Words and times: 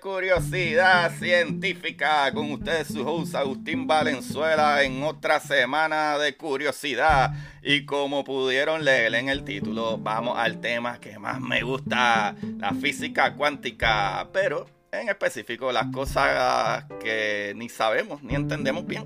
Curiosidad 0.00 1.12
científica. 1.18 2.32
Con 2.32 2.52
ustedes 2.52 2.88
su 2.88 3.06
host 3.06 3.34
Agustín 3.34 3.86
Valenzuela 3.86 4.82
en 4.82 5.02
otra 5.02 5.40
semana 5.40 6.18
de 6.18 6.36
curiosidad. 6.36 7.32
Y 7.62 7.84
como 7.84 8.24
pudieron 8.24 8.84
leer 8.84 9.14
en 9.14 9.28
el 9.28 9.44
título 9.44 9.98
vamos 9.98 10.38
al 10.38 10.60
tema 10.60 11.00
que 11.00 11.18
más 11.18 11.40
me 11.40 11.62
gusta 11.62 12.34
la 12.58 12.74
física 12.74 13.34
cuántica. 13.34 14.28
Pero 14.32 14.66
en 14.92 15.08
específico 15.08 15.72
las 15.72 15.86
cosas 15.88 16.84
que 17.00 17.52
ni 17.56 17.68
sabemos 17.68 18.22
ni 18.22 18.34
entendemos 18.34 18.86
bien. 18.86 19.04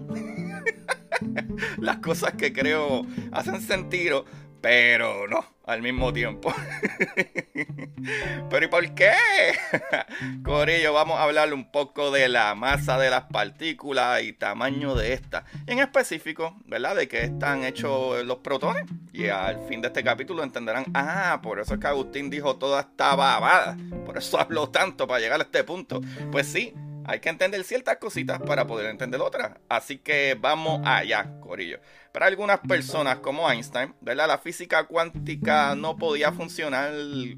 Las 1.79 1.99
cosas 1.99 2.35
que 2.35 2.53
creo 2.53 3.05
hacen 3.33 3.61
sentido 3.61 4.25
pero 4.61 5.27
no 5.27 5.45
al 5.71 5.83
mismo 5.83 6.13
tiempo. 6.13 6.53
Pero 8.51 8.65
¿y 8.65 8.69
por 8.69 8.95
qué? 8.95 9.13
Corillo, 10.45 10.93
vamos 10.93 11.19
a 11.19 11.23
hablar 11.23 11.55
un 11.55 11.71
poco 11.71 12.11
de 12.11 12.29
la 12.29 12.57
masa 12.57 12.99
de 12.99 13.09
las 13.09 13.25
partículas 13.25 14.23
y 14.23 14.33
tamaño 14.33 14.97
de 14.97 15.13
estas. 15.13 15.45
En 15.67 15.79
específico, 15.79 16.57
¿verdad? 16.65 16.97
De 16.97 17.07
qué 17.07 17.23
están 17.25 17.63
hechos 17.65 18.25
los 18.25 18.39
protones. 18.39 18.87
Y 19.13 19.29
al 19.29 19.61
fin 19.69 19.81
de 19.81 19.89
este 19.89 20.03
capítulo 20.03 20.43
entenderán, 20.43 20.87
ah, 20.95 21.39
por 21.41 21.61
eso 21.61 21.75
es 21.75 21.81
que 21.81 21.87
Agustín 21.87 22.31
dijo 22.31 22.57
toda 22.57 22.81
esta 22.81 23.15
babada. 23.15 23.77
Por 24.05 24.19
eso 24.19 24.41
habló 24.41 24.71
tanto 24.71 25.07
para 25.07 25.21
llegar 25.21 25.41
a 25.41 25.45
este 25.45 25.63
punto. 25.63 26.01
Pues 26.33 26.49
sí, 26.49 26.75
hay 27.11 27.19
que 27.19 27.29
entender 27.29 27.65
ciertas 27.65 27.97
cositas 27.97 28.41
para 28.41 28.69
poder 28.69 28.87
entender 28.87 29.21
otras. 29.21 29.59
Así 29.69 29.99
que 29.99 30.37
vamos 30.41 30.81
allá, 30.85 31.29
Corillo. 31.41 31.81
Para 32.13 32.27
algunas 32.27 32.61
personas 32.61 33.19
como 33.19 33.51
Einstein, 33.51 33.97
¿verdad? 34.01 34.29
La 34.29 34.39
física 34.39 34.85
cuántica 34.85 35.75
no 35.75 35.97
podía 35.97 36.31
funcionar, 36.31 36.93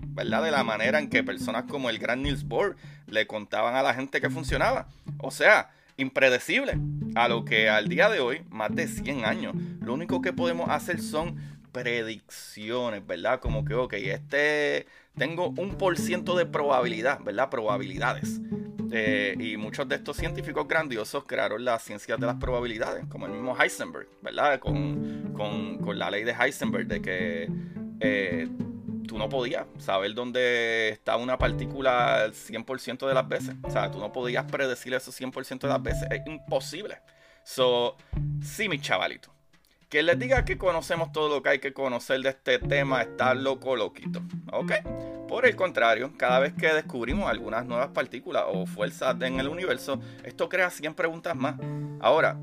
¿verdad? 0.09 0.43
De 0.43 0.51
la 0.51 0.63
manera 0.63 0.99
en 0.99 1.09
que 1.09 1.25
personas 1.25 1.65
como 1.71 1.89
el 1.89 1.99
gran 1.99 2.23
Niels 2.23 2.45
Bohr 2.45 2.77
le 3.07 3.27
contaban 3.27 3.75
a 3.75 3.83
la 3.83 3.95
gente 3.95 4.21
que 4.21 4.29
funcionaba. 4.29 4.89
O 5.17 5.31
sea, 5.31 5.71
impredecible. 5.97 6.79
A 7.15 7.29
lo 7.29 7.47
que 7.47 7.71
al 7.71 7.89
día 7.89 8.11
de 8.11 8.21
hoy, 8.21 8.45
más 8.51 8.75
de 8.75 8.87
100 8.87 9.25
años, 9.25 9.55
lo 9.81 9.95
único 9.95 10.21
que 10.21 10.35
podemos 10.35 10.69
hacer 10.69 11.01
son 11.01 11.37
predicciones, 11.73 13.07
¿verdad? 13.07 13.41
Como 13.41 13.65
que, 13.65 13.73
ok, 13.73 13.95
este, 13.95 14.87
tengo 15.17 15.49
un 15.57 15.77
por 15.77 15.99
ciento 15.99 16.37
de 16.37 16.47
probabilidad, 16.47 17.21
¿verdad? 17.23 17.51
Probabilidades. 17.51 18.41
Eh, 18.95 19.35
y 19.39 19.57
muchos 19.57 19.89
de 19.89 19.97
estos 19.97 20.19
científicos 20.19 20.69
grandiosos 20.69 21.25
crearon 21.25 21.65
las 21.65 21.83
ciencias 21.83 22.21
de 22.21 22.27
las 22.27 22.37
probabilidades, 22.37 23.07
como 23.07 23.27
el 23.27 23.33
mismo 23.33 23.57
Heisenberg, 23.59 24.07
¿verdad? 24.21 24.59
Con, 24.61 25.33
con, 25.35 25.79
con 25.79 25.99
la 25.99 26.11
ley 26.11 26.25
de 26.25 26.33
Heisenberg 26.33 26.87
de 26.87 27.01
que 27.01 27.49
eh, 28.01 28.49
tú 29.07 29.17
no 29.17 29.29
podías 29.29 29.67
saber 29.79 30.15
dónde 30.15 30.91
está 30.91 31.17
una 31.17 31.39
partícula 31.39 32.25
el 32.25 32.33
100% 32.33 33.07
de 33.07 33.15
las 33.15 33.29
veces. 33.29 33.55
O 33.63 33.71
sea, 33.71 33.91
tú 33.91 33.99
no 33.99 34.13
podías 34.13 34.45
predecir 34.45 34.93
eso 34.93 35.11
100% 35.11 35.61
de 35.61 35.69
las 35.69 35.83
veces. 35.83 36.09
Es 36.11 36.27
imposible. 36.27 36.99
So, 37.45 37.97
sí, 38.43 38.69
mi 38.69 38.79
chavalito. 38.79 39.33
Que 39.93 40.03
les 40.03 40.19
diga 40.19 40.43
que 40.47 40.57
conocemos 40.57 41.13
todo 41.13 41.29
lo 41.29 41.43
que 41.43 41.51
hay 41.51 41.59
que 41.59 41.75
conocer 41.75 42.23
de 42.23 42.31
este 42.31 42.59
tema 42.59 43.03
está 43.03 43.35
loco 43.35 43.77
loquito. 43.77 44.23
¿Ok? 44.51 44.73
Por 45.29 45.45
el 45.45 45.55
contrario, 45.55 46.15
cada 46.17 46.39
vez 46.39 46.55
que 46.55 46.73
descubrimos 46.73 47.29
algunas 47.29 47.67
nuevas 47.67 47.89
partículas 47.89 48.45
o 48.47 48.65
fuerzas 48.65 49.15
en 49.21 49.39
el 49.39 49.49
universo, 49.49 50.01
esto 50.25 50.49
crea 50.49 50.71
100 50.71 50.95
preguntas 50.95 51.37
más. 51.37 51.57
Ahora, 52.01 52.39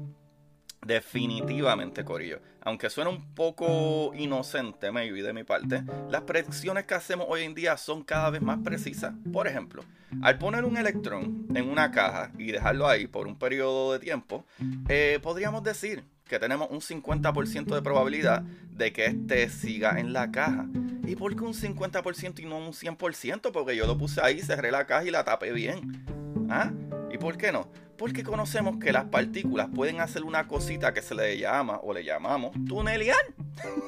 definitivamente, 0.86 2.04
Corillo, 2.04 2.40
aunque 2.62 2.90
suene 2.90 3.10
un 3.10 3.34
poco 3.34 4.12
inocente, 4.16 4.92
maybe 4.92 5.22
de 5.22 5.34
mi 5.34 5.44
parte, 5.44 5.84
las 6.10 6.24
predicciones 6.24 6.86
que 6.86 6.94
hacemos 6.94 7.28
hoy 7.30 7.44
en 7.44 7.56
día 7.56 7.78
son 7.78 8.04
cada 8.04 8.30
vez 8.30 8.42
más 8.42 8.60
precisas. 8.64 9.14
Por 9.32 9.48
ejemplo, 9.48 9.84
al 10.22 10.38
poner 10.38 10.66
un 10.66 10.78
electrón 10.78 11.48
en 11.54 11.70
una 11.70 11.92
caja 11.92 12.32
y 12.38 12.52
dejarlo 12.52 12.88
ahí 12.88 13.08
por 13.08 13.28
un 13.28 13.38
periodo 13.38 13.94
de 13.94 14.00
tiempo, 14.00 14.46
eh, 14.88 15.20
podríamos 15.22 15.64
decir 15.64 16.04
que 16.28 16.40
tenemos 16.40 16.70
un 16.70 16.80
50% 16.80 17.76
de 17.76 17.82
probabilidad 17.82 18.42
de 18.42 18.94
que 18.94 19.08
este 19.08 19.50
siga 19.50 20.00
en 20.00 20.14
la 20.14 20.32
caja. 20.32 20.68
¿Y 21.06 21.16
por 21.16 21.36
qué 21.36 21.44
un 21.44 21.54
50% 21.54 22.40
y 22.40 22.46
no 22.46 22.58
un 22.58 22.72
100%? 22.72 23.52
Porque 23.52 23.76
yo 23.76 23.88
lo 23.88 23.98
puse 23.98 24.22
ahí, 24.22 24.40
cerré 24.42 24.72
la 24.72 24.86
caja 24.86 25.06
y 25.06 25.12
la 25.12 25.24
tapé 25.24 25.52
bien. 25.52 26.06
¿Ah? 26.50 26.72
¿Y 27.12 27.18
por 27.18 27.38
qué 27.38 27.52
no? 27.52 27.68
Porque 28.00 28.24
conocemos 28.24 28.78
que 28.78 28.94
las 28.94 29.06
partículas 29.06 29.68
pueden 29.76 30.00
hacer 30.00 30.24
una 30.24 30.48
cosita 30.48 30.94
que 30.94 31.02
se 31.02 31.14
le 31.14 31.38
llama 31.38 31.82
o 31.84 31.94
le 31.94 32.06
llamamos 32.06 32.56
tunelear. 32.66 33.20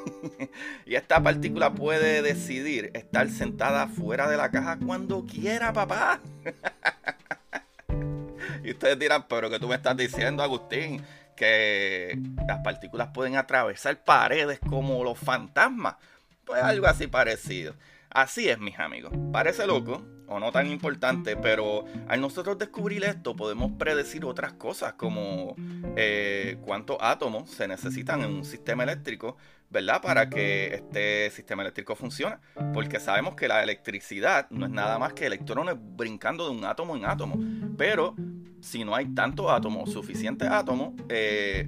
y 0.86 0.96
esta 0.96 1.24
partícula 1.24 1.74
puede 1.74 2.22
decidir 2.22 2.92
estar 2.94 3.30
sentada 3.30 3.88
fuera 3.88 4.30
de 4.30 4.36
la 4.36 4.52
caja 4.52 4.78
cuando 4.86 5.26
quiera, 5.26 5.72
papá. 5.72 6.20
y 8.66 8.72
ustedes 8.72 9.00
dirán, 9.00 9.28
pero 9.30 9.50
¿qué 9.50 9.60
tú 9.60 9.70
me 9.70 9.76
estás 9.76 9.96
diciendo, 9.96 10.44
Agustín? 10.44 11.02
Que 11.38 12.20
las 12.46 12.60
partículas 12.66 13.12
pueden 13.14 13.38
atravesar 13.38 14.04
paredes 14.04 14.60
como 14.60 15.06
los 15.06 15.18
fantasmas. 15.18 15.96
Pues 16.44 16.62
algo 16.62 16.88
así 16.88 17.08
parecido. 17.08 17.76
Así 18.10 18.50
es, 18.50 18.60
mis 18.60 18.78
amigos. 18.78 19.14
Parece 19.32 19.66
loco 19.66 20.04
o 20.32 20.40
no 20.40 20.52
tan 20.52 20.68
importante, 20.68 21.36
pero 21.36 21.84
al 22.08 22.22
nosotros 22.22 22.58
descubrir 22.58 23.04
esto 23.04 23.36
podemos 23.36 23.74
predecir 23.78 24.24
otras 24.24 24.54
cosas 24.54 24.94
como 24.94 25.56
eh, 25.98 26.58
cuántos 26.62 26.98
átomos 27.02 27.50
se 27.50 27.68
necesitan 27.68 28.22
en 28.22 28.34
un 28.34 28.46
sistema 28.46 28.84
eléctrico, 28.84 29.36
¿verdad? 29.70 30.02
Para 30.02 30.30
que 30.30 30.76
este 30.76 31.30
sistema 31.32 31.64
eléctrico 31.64 31.96
funcione. 31.96 32.38
Porque 32.74 33.00
sabemos 33.00 33.36
que 33.36 33.48
la 33.48 33.62
electricidad 33.62 34.50
no 34.50 34.66
es 34.66 34.72
nada 34.72 34.98
más 35.00 35.14
que 35.14 35.26
electrones 35.26 35.76
brincando 35.78 36.46
de 36.46 36.58
un 36.58 36.64
átomo 36.64 36.96
en 36.96 37.06
átomo. 37.06 37.38
Pero 37.78 38.16
si 38.62 38.86
no 38.86 38.96
hay 38.96 39.08
tantos 39.08 39.50
átomos, 39.50 39.92
suficientes 39.92 40.50
átomos, 40.50 40.94
eh, 41.10 41.68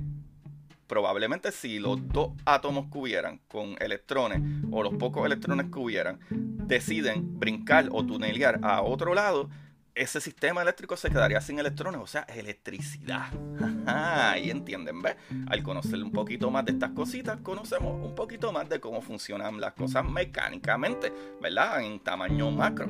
probablemente 0.94 1.52
si 1.52 1.80
los 1.80 2.08
dos 2.10 2.34
átomos 2.46 2.86
que 2.92 3.00
hubieran 3.00 3.40
con 3.48 3.76
electrones 3.80 4.44
o 4.70 4.84
los 4.84 4.94
pocos 4.94 5.26
electrones 5.26 5.72
que 5.72 5.80
hubieran 5.80 6.20
deciden 6.30 7.40
brincar 7.40 7.90
o 7.92 8.06
tunelear 8.06 8.60
a 8.62 8.84
otro 8.84 9.16
lado, 9.16 9.50
ese 9.96 10.22
sistema 10.22 10.62
eléctrico 10.62 10.96
se 10.96 11.10
quedaría 11.10 11.42
sin 11.42 11.58
electrones, 11.58 12.00
o 12.00 12.06
sea, 12.06 12.28
electricidad. 12.30 13.26
Ahí 13.88 14.52
entienden, 14.52 15.02
¿ves? 15.02 15.16
Al 15.48 15.64
conocer 15.64 15.96
un 15.96 16.12
poquito 16.12 16.52
más 16.52 16.64
de 16.66 16.74
estas 16.74 16.92
cositas, 16.92 17.40
conocemos 17.42 18.00
un 18.00 18.14
poquito 18.14 18.52
más 18.52 18.70
de 18.70 18.80
cómo 18.80 19.02
funcionan 19.02 19.60
las 19.60 19.74
cosas 19.74 20.08
mecánicamente, 20.08 21.12
¿verdad? 21.42 21.82
En 21.82 22.02
tamaño 22.02 22.52
macro. 22.52 22.88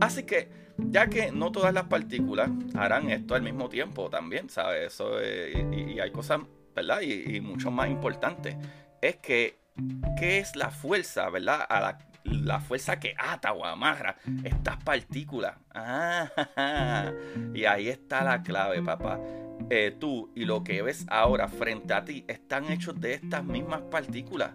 Así 0.00 0.24
que, 0.24 0.48
ya 0.78 1.06
que 1.06 1.30
no 1.30 1.52
todas 1.52 1.72
las 1.72 1.84
partículas 1.84 2.50
harán 2.74 3.08
esto 3.08 3.36
al 3.36 3.42
mismo 3.42 3.68
tiempo 3.68 4.10
también, 4.10 4.50
¿sabes? 4.50 4.94
Eso, 4.94 5.22
y, 5.22 5.92
y 5.92 6.00
hay 6.00 6.10
cosas 6.10 6.40
Y, 7.02 7.40
mucho 7.40 7.70
más 7.70 7.88
importante, 7.88 8.56
es 9.00 9.16
que, 9.16 9.58
¿qué 10.18 10.38
es 10.38 10.56
la 10.56 10.70
fuerza, 10.70 11.30
¿verdad? 11.30 11.66
La, 12.24 12.60
fuerza 12.60 12.98
que 12.98 13.14
ata 13.16 13.52
o 13.52 13.64
amarra 13.64 14.16
estas 14.44 14.82
partículas. 14.82 15.54
Ah, 15.74 16.28
y 17.54 17.64
ahí 17.64 17.88
está 17.88 18.24
la 18.24 18.42
clave, 18.42 18.82
papá. 18.82 19.18
Eh, 19.70 19.96
tú 19.98 20.30
y 20.34 20.44
lo 20.44 20.62
que 20.62 20.82
ves 20.82 21.06
ahora 21.08 21.48
frente 21.48 21.94
a 21.94 22.04
ti 22.04 22.24
están 22.28 22.70
hechos 22.70 23.00
de 23.00 23.14
estas 23.14 23.44
mismas 23.44 23.82
partículas. 23.82 24.50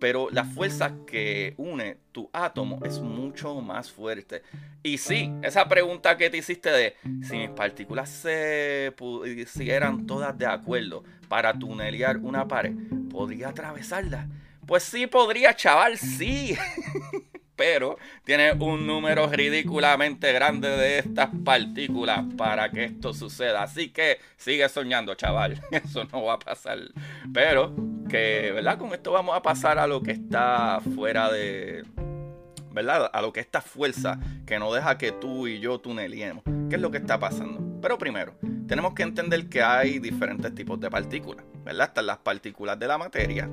Pero 0.00 0.28
la 0.30 0.44
fuerza 0.44 0.94
que 1.06 1.54
une 1.58 1.98
tu 2.10 2.28
átomo 2.32 2.80
es 2.84 2.98
mucho 2.98 3.60
más 3.60 3.90
fuerte. 3.90 4.42
Y 4.82 4.98
sí, 4.98 5.30
esa 5.42 5.68
pregunta 5.68 6.16
que 6.16 6.30
te 6.30 6.38
hiciste 6.38 6.70
de 6.70 6.96
si 7.22 7.36
mis 7.36 7.50
partículas 7.50 8.08
se 8.08 8.92
pusieran 8.96 10.06
todas 10.06 10.36
de 10.36 10.46
acuerdo 10.46 11.04
para 11.28 11.56
tunelear 11.56 12.16
una 12.16 12.48
pared, 12.48 12.72
¿podría 13.10 13.50
atravesarla? 13.50 14.26
Pues 14.66 14.82
sí 14.82 15.06
podría, 15.06 15.54
chaval, 15.54 15.98
sí. 15.98 16.56
pero 17.60 17.98
tiene 18.24 18.52
un 18.52 18.86
número 18.86 19.26
ridículamente 19.26 20.32
grande 20.32 20.66
de 20.66 21.00
estas 21.00 21.28
partículas 21.44 22.24
para 22.38 22.70
que 22.70 22.84
esto 22.84 23.12
suceda. 23.12 23.64
Así 23.64 23.90
que 23.90 24.18
sigue 24.38 24.66
soñando, 24.70 25.14
chaval. 25.14 25.60
Eso 25.70 26.04
no 26.04 26.22
va 26.22 26.34
a 26.34 26.38
pasar. 26.38 26.78
Pero 27.34 27.74
que, 28.10 28.52
¿verdad? 28.52 28.76
Con 28.76 28.92
esto 28.92 29.12
vamos 29.12 29.36
a 29.36 29.42
pasar 29.42 29.78
a 29.78 29.86
lo 29.86 30.02
que 30.02 30.12
está 30.12 30.80
fuera 30.94 31.30
de... 31.30 31.84
¿Verdad? 32.72 33.10
A 33.12 33.22
lo 33.22 33.32
que 33.32 33.40
esta 33.40 33.60
fuerza 33.60 34.20
que 34.46 34.58
no 34.58 34.72
deja 34.72 34.98
que 34.98 35.12
tú 35.12 35.46
y 35.48 35.58
yo 35.60 35.78
tuneliemos. 35.78 36.44
¿Qué 36.68 36.76
es 36.76 36.80
lo 36.80 36.90
que 36.90 36.98
está 36.98 37.18
pasando? 37.18 37.80
Pero 37.80 37.98
primero, 37.98 38.34
tenemos 38.68 38.94
que 38.94 39.02
entender 39.02 39.48
que 39.48 39.62
hay 39.62 39.98
diferentes 39.98 40.54
tipos 40.54 40.78
de 40.78 40.90
partículas. 40.90 41.44
¿Verdad? 41.64 41.88
Están 41.88 42.06
las 42.06 42.18
partículas 42.18 42.78
de 42.78 42.86
la 42.86 42.98
materia 42.98 43.50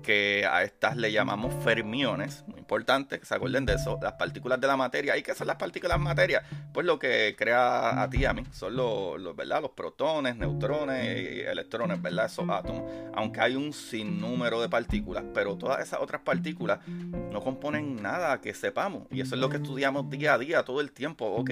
que 0.00 0.46
a 0.46 0.62
estas 0.62 0.96
le 0.96 1.12
llamamos 1.12 1.52
fermiones, 1.64 2.44
muy 2.46 2.58
importante 2.58 3.18
que 3.18 3.26
se 3.26 3.34
acuerden 3.34 3.66
de 3.66 3.74
eso, 3.74 3.98
las 4.02 4.14
partículas 4.14 4.60
de 4.60 4.66
la 4.66 4.76
materia. 4.76 5.16
¿Y 5.16 5.22
qué 5.22 5.34
son 5.34 5.46
las 5.46 5.56
partículas 5.56 5.98
de 5.98 6.04
materia? 6.04 6.42
Pues 6.72 6.86
lo 6.86 6.98
que 6.98 7.34
crea 7.36 8.02
a 8.02 8.08
ti 8.10 8.18
y 8.18 8.24
a 8.24 8.32
mí 8.32 8.42
son 8.52 8.76
los, 8.76 9.36
¿verdad? 9.36 9.62
los 9.62 9.72
protones, 9.72 10.36
neutrones 10.36 11.04
y 11.06 11.40
electrones, 11.40 12.00
¿verdad? 12.00 12.26
esos 12.26 12.48
átomos. 12.48 12.84
Aunque 13.14 13.40
hay 13.40 13.56
un 13.56 13.72
sinnúmero 13.72 14.60
de 14.60 14.68
partículas, 14.68 15.24
pero 15.34 15.56
todas 15.56 15.80
esas 15.80 16.00
otras 16.00 16.22
partículas 16.22 16.80
no 16.86 17.40
componen 17.40 17.96
nada 18.02 18.40
que 18.40 18.54
sepamos. 18.54 19.06
Y 19.10 19.20
eso 19.20 19.34
es 19.34 19.40
lo 19.40 19.48
que 19.48 19.56
estudiamos 19.56 20.08
día 20.10 20.34
a 20.34 20.38
día, 20.38 20.62
todo 20.64 20.80
el 20.80 20.92
tiempo. 20.92 21.26
Ok, 21.26 21.50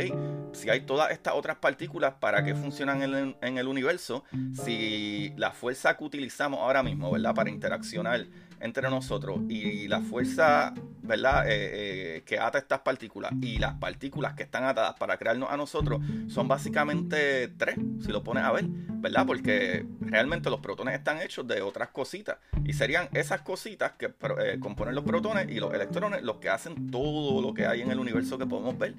si 0.53 0.71
hay 0.71 0.83
todas 0.83 1.11
estas 1.11 1.35
otras 1.35 1.57
partículas, 1.57 2.15
¿para 2.21 2.45
qué 2.45 2.55
funcionan 2.55 3.03
en 3.03 3.37
en 3.41 3.59
el 3.59 3.67
universo? 3.67 4.25
Si 4.65 5.33
la 5.37 5.51
fuerza 5.51 5.97
que 5.97 6.05
utilizamos 6.05 6.61
ahora 6.61 6.83
mismo, 6.83 7.11
¿verdad? 7.11 7.35
Para 7.35 7.51
interaccionar 7.51 8.27
entre 8.61 8.89
nosotros 8.91 9.41
y 9.49 9.89
la 9.89 10.01
fuerza, 10.01 10.75
¿verdad?, 11.03 11.49
eh, 11.49 12.17
eh, 12.17 12.23
que 12.25 12.39
ata 12.39 12.59
estas 12.59 12.81
partículas 12.81 13.33
y 13.41 13.59
las 13.59 13.75
partículas 13.75 14.35
que 14.35 14.43
están 14.43 14.65
atadas 14.65 14.95
para 14.99 15.17
crearnos 15.17 15.51
a 15.51 15.57
nosotros 15.57 16.01
son 16.29 16.49
básicamente 16.49 17.49
tres, 17.49 17.77
si 18.01 18.11
lo 18.11 18.23
pones 18.25 18.45
a 18.45 18.53
ver, 18.53 18.67
¿verdad? 18.69 19.27
Porque 19.27 19.87
realmente 20.01 20.51
los 20.51 20.61
protones 20.61 20.95
están 20.95 21.21
hechos 21.23 21.47
de 21.47 21.63
otras 21.63 21.89
cositas 21.89 22.39
y 22.65 22.73
serían 22.73 23.09
esas 23.13 23.43
cositas 23.43 23.93
que 23.93 24.07
eh, 24.07 24.59
componen 24.61 24.95
los 24.95 25.05
protones 25.05 25.49
y 25.51 25.61
los 25.61 25.73
electrones 25.73 26.23
los 26.23 26.37
que 26.37 26.49
hacen 26.49 26.91
todo 26.91 27.41
lo 27.41 27.55
que 27.55 27.67
hay 27.67 27.83
en 27.83 27.91
el 27.91 27.99
universo 27.99 28.39
que 28.39 28.47
podemos 28.47 28.77
ver. 28.77 28.95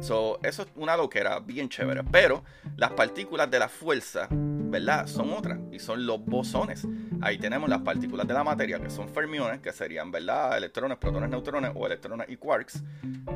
So, 0.00 0.40
eso 0.42 0.62
es 0.62 0.68
una 0.74 0.96
loquera 0.96 1.38
bien 1.38 1.68
chévere, 1.68 2.02
pero 2.04 2.42
las 2.76 2.92
partículas 2.92 3.50
de 3.50 3.58
la 3.58 3.68
fuerza, 3.68 4.28
¿verdad? 4.74 5.06
Son 5.06 5.32
otras 5.32 5.60
y 5.70 5.78
son 5.78 6.04
los 6.04 6.24
bosones. 6.24 6.84
Ahí 7.20 7.38
tenemos 7.38 7.68
las 7.68 7.82
partículas 7.82 8.26
de 8.26 8.34
la 8.34 8.42
materia 8.42 8.80
que 8.80 8.90
son 8.90 9.08
fermiones, 9.08 9.60
que 9.60 9.72
serían, 9.72 10.10
¿verdad? 10.10 10.58
Electrones, 10.58 10.98
protones, 10.98 11.30
neutrones 11.30 11.70
o 11.76 11.86
electrones 11.86 12.28
y 12.28 12.36
quarks, 12.36 12.82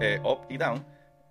eh, 0.01 0.21
up 0.25 0.47
y 0.49 0.57
down. 0.57 0.85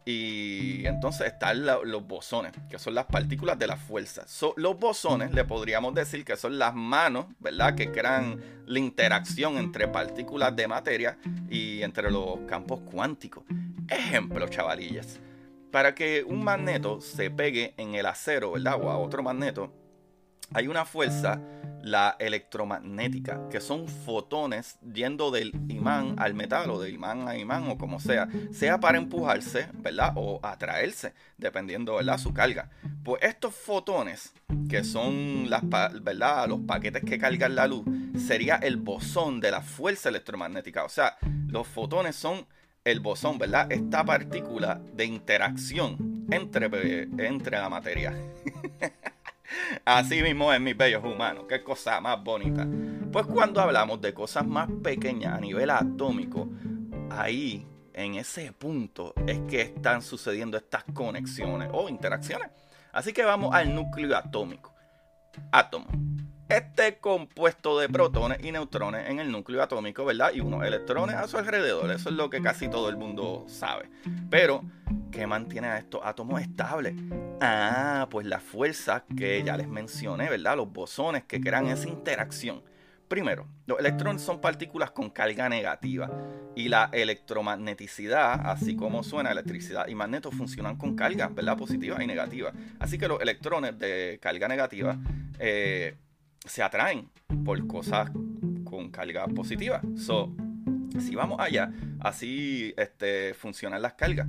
Y 0.06 0.86
entonces 0.86 1.28
están 1.28 1.66
los 1.66 2.08
bosones, 2.08 2.54
que 2.70 2.80
son 2.80 2.96
las 2.96 3.08
partículas 3.08 3.60
de 3.60 3.68
la 3.68 3.76
fuerza. 3.76 4.26
los 4.56 4.80
bosones 4.80 5.34
le 5.34 5.44
podríamos 5.44 5.94
decir 5.94 6.24
que 6.24 6.38
son 6.38 6.58
las 6.58 6.74
manos, 6.74 7.26
¿verdad? 7.40 7.76
Que 7.76 7.92
crean 7.92 8.42
la 8.66 8.80
interacción 8.80 9.58
entre 9.58 9.90
partículas 9.90 10.56
de 10.56 10.70
materia 10.70 11.18
y 11.50 11.82
entre 11.82 12.10
los 12.10 12.40
campos 12.48 12.80
cuánticos. 12.90 13.44
Ejemplo, 13.90 14.48
chavalillas. 14.48 15.20
Para 15.70 15.94
que 15.94 16.24
un 16.24 16.46
magneto 16.46 17.02
se 17.02 17.30
pegue 17.30 17.74
en 17.76 17.96
el 17.96 18.06
acero, 18.06 18.54
¿verdad? 18.54 18.80
O 18.82 18.90
a 18.90 18.98
otro 18.98 19.22
magneto, 19.22 19.74
hay 20.54 20.68
una 20.68 20.86
fuerza 20.86 21.40
la 21.88 22.16
electromagnética, 22.20 23.48
que 23.50 23.62
son 23.62 23.88
fotones 23.88 24.78
yendo 24.94 25.32
del 25.32 25.54
imán 25.70 26.16
al 26.18 26.34
metal 26.34 26.70
o 26.70 26.80
del 26.80 26.96
imán 26.96 27.28
a 27.28 27.38
imán 27.38 27.70
o 27.70 27.78
como 27.78 28.00
sea, 28.00 28.28
sea 28.52 28.80
para 28.80 28.98
empujarse, 28.98 29.68
¿verdad? 29.74 30.14
O 30.16 30.40
atraerse, 30.44 31.14
dependiendo, 31.38 31.96
¿verdad? 31.96 32.18
Su 32.18 32.34
carga. 32.34 32.70
Pues 33.04 33.24
estos 33.24 33.56
fotones, 33.56 34.34
que 34.70 34.84
son 34.84 35.50
las, 35.50 35.64
¿verdad? 36.02 36.48
Los 36.48 36.60
paquetes 36.62 37.04
que 37.04 37.18
cargan 37.18 37.56
la 37.56 37.68
luz, 37.68 37.86
sería 38.18 38.56
el 38.56 38.78
bosón 38.78 39.40
de 39.40 39.52
la 39.52 39.62
fuerza 39.62 40.10
electromagnética. 40.10 40.84
O 40.84 40.90
sea, 40.90 41.18
los 41.48 41.68
fotones 41.68 42.16
son 42.16 42.46
el 42.84 43.00
bosón, 43.00 43.38
¿verdad? 43.38 43.72
Esta 43.72 44.04
partícula 44.04 44.82
de 44.94 45.06
interacción 45.06 46.26
entre, 46.32 47.04
entre 47.18 47.58
la 47.58 47.70
materia. 47.70 48.14
Así 49.86 50.22
mismo 50.22 50.52
es 50.52 50.60
mis 50.60 50.76
bellos 50.76 51.04
humanos. 51.04 51.46
Qué 51.48 51.64
cosa 51.64 52.02
más 52.02 52.24
bonita. 52.24 52.68
Pues 53.12 53.26
cuando 53.28 53.62
hablamos 53.62 54.02
de 54.02 54.14
cosas 54.14 54.46
más 54.46 54.70
pequeñas 54.84 55.34
a 55.34 55.40
nivel 55.40 55.70
atómico, 55.70 56.50
ahí, 57.10 57.66
en 57.94 58.16
ese 58.16 58.52
punto, 58.52 59.14
es 59.26 59.40
que 59.42 59.62
están 59.62 60.02
sucediendo 60.02 60.58
estas 60.58 60.84
conexiones 60.94 61.70
o 61.72 61.90
interacciones. 61.90 62.50
Así 62.92 63.14
que 63.14 63.24
vamos 63.24 63.54
al 63.54 63.74
núcleo 63.74 64.16
atómico. 64.18 64.74
Átomo. 65.52 65.88
Este 66.50 66.98
compuesto 67.00 67.80
de 67.80 67.90
protones 67.90 68.40
y 68.44 68.52
neutrones 68.52 69.10
en 69.10 69.20
el 69.20 69.32
núcleo 69.32 69.62
atómico, 69.62 70.06
¿verdad? 70.06 70.32
Y 70.34 70.40
unos 70.40 70.66
electrones 70.66 71.16
a 71.16 71.28
su 71.28 71.38
alrededor. 71.38 71.92
Eso 71.92 72.10
es 72.10 72.16
lo 72.16 72.30
que 72.30 72.42
casi 72.42 72.70
todo 72.70 72.90
el 72.90 72.98
mundo 72.98 73.46
sabe. 73.48 73.90
Pero 74.30 74.64
¿Qué 75.12 75.26
mantiene 75.26 75.68
a 75.68 75.78
estos 75.78 76.02
átomos 76.04 76.42
estables? 76.42 76.96
Ah, 77.42 78.08
pues 78.12 78.26
la 78.28 78.40
fuerza 78.40 79.04
que 79.18 79.42
ya 79.44 79.58
les 79.58 79.68
mencioné, 79.68 80.30
¿verdad? 80.30 80.58
Los 80.58 80.72
bosones 80.72 81.24
que 81.24 81.40
crean 81.42 81.68
esa 81.68 81.88
interacción. 81.88 82.62
Primero, 83.08 83.48
los 83.66 83.80
electrones 83.80 84.22
son 84.22 84.42
partículas 84.42 84.92
con 84.92 85.10
carga 85.10 85.48
negativa 85.48 86.12
y 86.56 86.68
la 86.68 86.90
electromagneticidad, 86.92 88.42
así 88.48 88.76
como 88.76 89.02
suena 89.02 89.32
electricidad 89.32 89.88
y 89.88 89.96
magneto, 89.96 90.30
funcionan 90.30 90.76
con 90.76 90.96
carga, 90.96 91.30
¿verdad? 91.30 91.58
Positiva 91.58 92.04
y 92.04 92.08
negativa. 92.08 92.52
Así 92.78 92.98
que 92.98 93.08
los 93.08 93.22
electrones 93.22 93.80
de 93.80 94.20
carga 94.22 94.48
negativa 94.50 94.98
eh, 95.40 95.96
se 96.48 96.64
atraen 96.64 97.10
por 97.46 97.66
cosas 97.68 98.10
con 98.64 98.90
carga 98.90 99.28
positiva. 99.28 99.82
So, 99.96 100.34
si 101.00 101.16
vamos 101.16 101.40
allá, 101.40 101.72
así 102.00 102.74
este, 102.78 103.34
funcionan 103.34 103.82
las 103.82 103.94
cargas. 103.94 104.28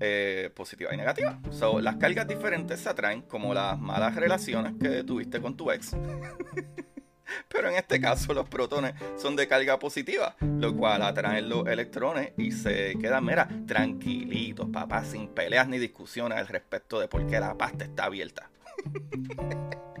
Eh, 0.00 0.50
positiva 0.54 0.92
y 0.92 0.96
negativa. 0.96 1.38
So, 1.50 1.80
las 1.80 1.96
cargas 1.96 2.26
diferentes 2.26 2.80
se 2.80 2.88
atraen 2.88 3.22
como 3.22 3.54
las 3.54 3.78
malas 3.78 4.16
relaciones 4.16 4.74
que 4.80 5.04
tuviste 5.04 5.40
con 5.40 5.56
tu 5.56 5.70
ex. 5.70 5.96
Pero 7.48 7.68
en 7.68 7.76
este 7.76 8.00
caso 8.00 8.34
los 8.34 8.48
protones 8.48 8.94
son 9.16 9.36
de 9.36 9.46
carga 9.48 9.78
positiva, 9.78 10.36
lo 10.40 10.76
cual 10.76 11.02
atraen 11.02 11.48
los 11.48 11.66
electrones 11.66 12.32
y 12.36 12.50
se 12.52 12.96
quedan, 13.00 13.24
mira, 13.24 13.48
tranquilitos, 13.66 14.68
papá, 14.70 15.04
sin 15.04 15.28
peleas 15.28 15.68
ni 15.68 15.78
discusiones 15.78 16.38
al 16.38 16.48
respecto 16.48 17.00
de 17.00 17.08
por 17.08 17.26
qué 17.26 17.40
la 17.40 17.56
pasta 17.56 17.84
está 17.84 18.04
abierta. 18.04 18.50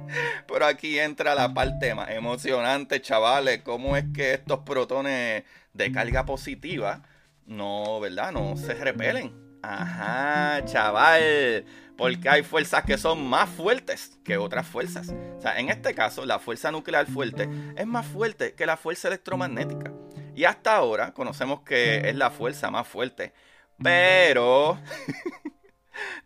Pero 0.46 0.66
aquí 0.66 0.98
entra 0.98 1.34
la 1.34 1.52
parte 1.54 1.94
más 1.94 2.10
emocionante, 2.10 3.00
chavales, 3.00 3.62
cómo 3.62 3.96
es 3.96 4.04
que 4.14 4.34
estos 4.34 4.60
protones 4.60 5.44
de 5.72 5.92
carga 5.92 6.24
positiva 6.24 7.02
no, 7.46 8.00
¿verdad? 8.00 8.32
No 8.32 8.56
se 8.56 8.74
repelen 8.74 9.44
Ajá, 9.66 10.62
chaval. 10.66 11.64
Porque 11.96 12.28
hay 12.28 12.42
fuerzas 12.42 12.84
que 12.84 12.98
son 12.98 13.26
más 13.26 13.48
fuertes 13.48 14.18
que 14.24 14.36
otras 14.36 14.66
fuerzas. 14.66 15.14
O 15.38 15.40
sea, 15.40 15.58
en 15.58 15.70
este 15.70 15.94
caso, 15.94 16.26
la 16.26 16.38
fuerza 16.38 16.70
nuclear 16.70 17.06
fuerte 17.06 17.48
es 17.76 17.86
más 17.86 18.04
fuerte 18.06 18.54
que 18.54 18.66
la 18.66 18.76
fuerza 18.76 19.08
electromagnética. 19.08 19.92
Y 20.34 20.44
hasta 20.44 20.76
ahora 20.76 21.14
conocemos 21.14 21.62
que 21.62 22.08
es 22.08 22.14
la 22.16 22.30
fuerza 22.30 22.70
más 22.70 22.86
fuerte. 22.86 23.32
Pero 23.82 24.78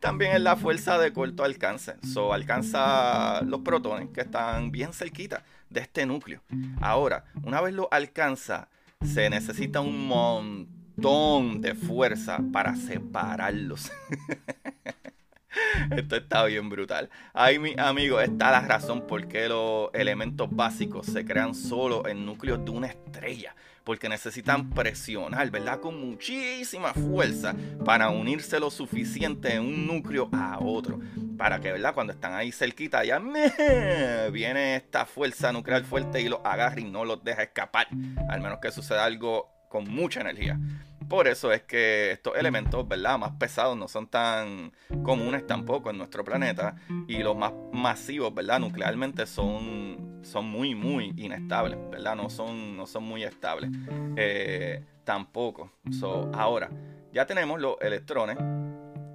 también 0.00 0.32
es 0.32 0.40
la 0.40 0.56
fuerza 0.56 0.98
de 0.98 1.12
corto 1.12 1.44
alcance. 1.44 1.96
So, 2.02 2.32
alcanza 2.32 3.42
los 3.42 3.60
protones 3.60 4.08
que 4.10 4.22
están 4.22 4.70
bien 4.70 4.92
cerquita 4.92 5.42
de 5.70 5.80
este 5.80 6.06
núcleo. 6.06 6.42
Ahora, 6.80 7.24
una 7.42 7.60
vez 7.60 7.74
lo 7.74 7.88
alcanza, 7.92 8.68
se 9.04 9.30
necesita 9.30 9.80
un 9.80 10.06
montón 10.06 11.60
de 11.60 11.74
fuerza 11.74 12.40
para 12.52 12.74
separarlos. 12.76 13.90
Esto 15.90 16.16
está 16.16 16.44
bien 16.44 16.68
brutal. 16.68 17.10
Ahí, 17.32 17.58
mi 17.58 17.74
amigo, 17.78 18.20
está 18.20 18.50
la 18.50 18.60
razón 18.60 19.06
por 19.06 19.28
qué 19.28 19.48
los 19.48 19.90
elementos 19.92 20.48
básicos 20.50 21.06
se 21.06 21.24
crean 21.24 21.54
solo 21.54 22.06
en 22.06 22.24
núcleos 22.24 22.64
de 22.64 22.70
una 22.70 22.86
estrella. 22.88 23.54
Porque 23.88 24.10
necesitan 24.10 24.68
presionar, 24.68 25.50
¿verdad? 25.50 25.80
Con 25.80 25.98
muchísima 25.98 26.92
fuerza 26.92 27.54
para 27.86 28.10
unirse 28.10 28.60
lo 28.60 28.70
suficiente 28.70 29.54
en 29.54 29.62
un 29.62 29.86
núcleo 29.86 30.28
a 30.30 30.58
otro. 30.60 31.00
Para 31.38 31.58
que, 31.58 31.72
¿verdad? 31.72 31.94
Cuando 31.94 32.12
están 32.12 32.34
ahí 32.34 32.52
cerquita, 32.52 33.02
ya 33.02 33.18
viene 34.30 34.76
esta 34.76 35.06
fuerza 35.06 35.52
nuclear 35.52 35.84
fuerte 35.84 36.20
y 36.20 36.28
los 36.28 36.40
agarre 36.44 36.82
y 36.82 36.84
no 36.84 37.06
los 37.06 37.24
deja 37.24 37.44
escapar. 37.44 37.88
Al 38.28 38.42
menos 38.42 38.58
que 38.60 38.70
suceda 38.70 39.06
algo 39.06 39.48
con 39.70 39.88
mucha 39.88 40.20
energía. 40.20 40.60
Por 41.08 41.26
eso 41.26 41.50
es 41.50 41.62
que 41.62 42.10
estos 42.10 42.36
elementos, 42.36 42.86
¿verdad? 42.86 43.18
Más 43.18 43.32
pesados 43.38 43.74
no 43.74 43.88
son 43.88 44.06
tan 44.06 44.70
comunes 45.02 45.46
tampoco 45.46 45.88
en 45.88 45.96
nuestro 45.96 46.22
planeta 46.24 46.76
y 47.06 47.22
los 47.22 47.34
más 47.34 47.54
masivos, 47.72 48.34
¿verdad? 48.34 48.60
Nuclearmente 48.60 49.24
son, 49.24 50.07
son 50.22 50.46
muy, 50.46 50.74
muy 50.74 51.14
inestables, 51.16 51.78
¿verdad? 51.90 52.16
No 52.16 52.30
son, 52.30 52.76
no 52.76 52.86
son 52.86 53.04
muy 53.04 53.24
estables 53.24 53.70
eh, 54.16 54.84
tampoco. 55.04 55.72
ahora, 56.32 56.70
ya 57.12 57.26
tenemos 57.26 57.60
los 57.60 57.76
electrones 57.80 58.36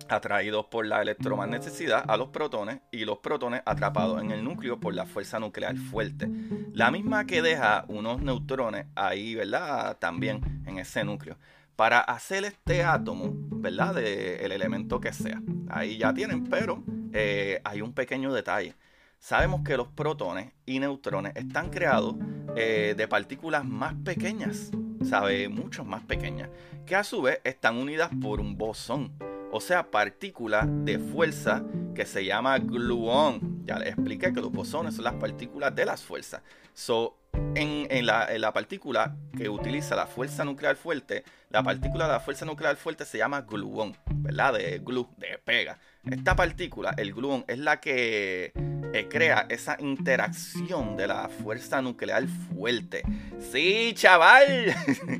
atraídos 0.09 0.65
por 0.65 0.85
la 0.85 1.01
electromagneticidad 1.01 2.03
a 2.07 2.17
los 2.17 2.29
protones 2.29 2.81
y 2.91 3.05
los 3.05 3.19
protones 3.19 3.61
atrapados 3.65 4.21
en 4.21 4.31
el 4.31 4.43
núcleo 4.43 4.79
por 4.79 4.93
la 4.93 5.05
fuerza 5.05 5.39
nuclear 5.39 5.75
fuerte. 5.75 6.29
La 6.73 6.91
misma 6.91 7.25
que 7.25 7.41
deja 7.41 7.85
unos 7.87 8.21
neutrones 8.21 8.87
ahí, 8.95 9.35
¿verdad? 9.35 9.97
También 9.97 10.63
en 10.65 10.79
ese 10.79 11.03
núcleo 11.03 11.37
para 11.75 11.99
hacer 12.01 12.45
este 12.45 12.83
átomo, 12.83 13.31
¿verdad? 13.33 13.95
Del 13.95 14.51
elemento 14.51 14.99
que 14.99 15.13
sea. 15.13 15.41
Ahí 15.69 15.97
ya 15.97 16.13
tienen, 16.13 16.43
pero 16.43 16.83
eh, 17.13 17.61
hay 17.63 17.81
un 17.81 17.93
pequeño 17.93 18.31
detalle. 18.33 18.75
Sabemos 19.23 19.61
que 19.63 19.77
los 19.77 19.87
protones 19.87 20.51
y 20.65 20.79
neutrones 20.79 21.31
están 21.37 21.69
creados 21.69 22.15
eh, 22.57 22.93
de 22.97 23.07
partículas 23.07 23.63
más 23.63 23.93
pequeñas, 24.03 24.69
¿sabe? 25.09 25.47
Mucho 25.47 25.85
más 25.85 26.03
pequeñas, 26.03 26.49
que 26.85 26.97
a 26.97 27.05
su 27.05 27.21
vez 27.21 27.39
están 27.45 27.77
unidas 27.77 28.09
por 28.21 28.41
un 28.41 28.57
bosón, 28.57 29.13
o 29.53 29.61
sea, 29.61 29.91
partículas 29.91 30.65
de 30.67 30.97
fuerza 30.97 31.63
que 31.93 32.07
se 32.07 32.25
llama 32.25 32.57
gluón. 32.57 33.61
Ya 33.65 33.77
les 33.77 33.89
expliqué 33.89 34.33
que 34.33 34.41
los 34.41 34.51
bosones 34.51 34.95
son 34.95 35.05
las 35.05 35.13
partículas 35.13 35.75
de 35.75 35.85
las 35.85 36.01
fuerzas. 36.01 36.41
So, 36.73 37.15
en, 37.53 38.05
la, 38.05 38.51
partícula 38.51 39.15
que 39.37 39.49
utiliza 39.49 39.95
la 39.95 40.07
fuerza 40.07 40.43
nuclear 40.43 40.75
fuerte, 40.75 41.23
la 41.51 41.61
partícula 41.61 42.07
de 42.07 42.13
la 42.13 42.19
fuerza 42.19 42.45
nuclear 42.45 42.75
fuerte 42.77 43.05
se 43.05 43.19
llama 43.19 43.41
gluón, 43.41 43.95
¿verdad? 44.07 44.53
De 44.53 44.79
glue, 44.79 45.07
de 45.17 45.37
pega. 45.37 45.77
Esta 46.03 46.35
partícula, 46.35 46.95
el 46.97 47.13
gluón, 47.13 47.45
es 47.47 47.59
la 47.59 47.79
que 47.79 48.53
eh, 48.55 49.07
crea 49.07 49.45
esa 49.49 49.77
interacción 49.79 50.97
de 50.97 51.07
la 51.07 51.29
fuerza 51.29 51.79
nuclear 51.79 52.25
fuerte. 52.27 53.03
Sí, 53.51 53.93
chaval. 53.95 54.73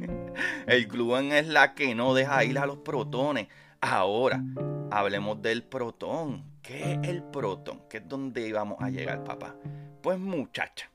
el 0.66 0.88
gluón 0.88 1.32
es 1.32 1.48
la 1.48 1.76
que 1.76 1.94
no 1.94 2.16
deja 2.16 2.44
ir 2.44 2.58
a 2.58 2.66
los 2.66 2.80
protones. 2.80 3.48
Ahora, 3.86 4.42
hablemos 4.92 5.42
del 5.42 5.64
protón. 5.64 6.44
¿Qué 6.62 6.94
es 6.94 7.10
el 7.10 7.22
protón? 7.22 7.82
¿Qué 7.90 7.98
es 7.98 8.08
donde 8.08 8.48
íbamos 8.48 8.82
a 8.82 8.90
llegar, 8.90 9.24
papá? 9.26 9.56
Pues 10.02 10.18
muchacha 10.18 10.90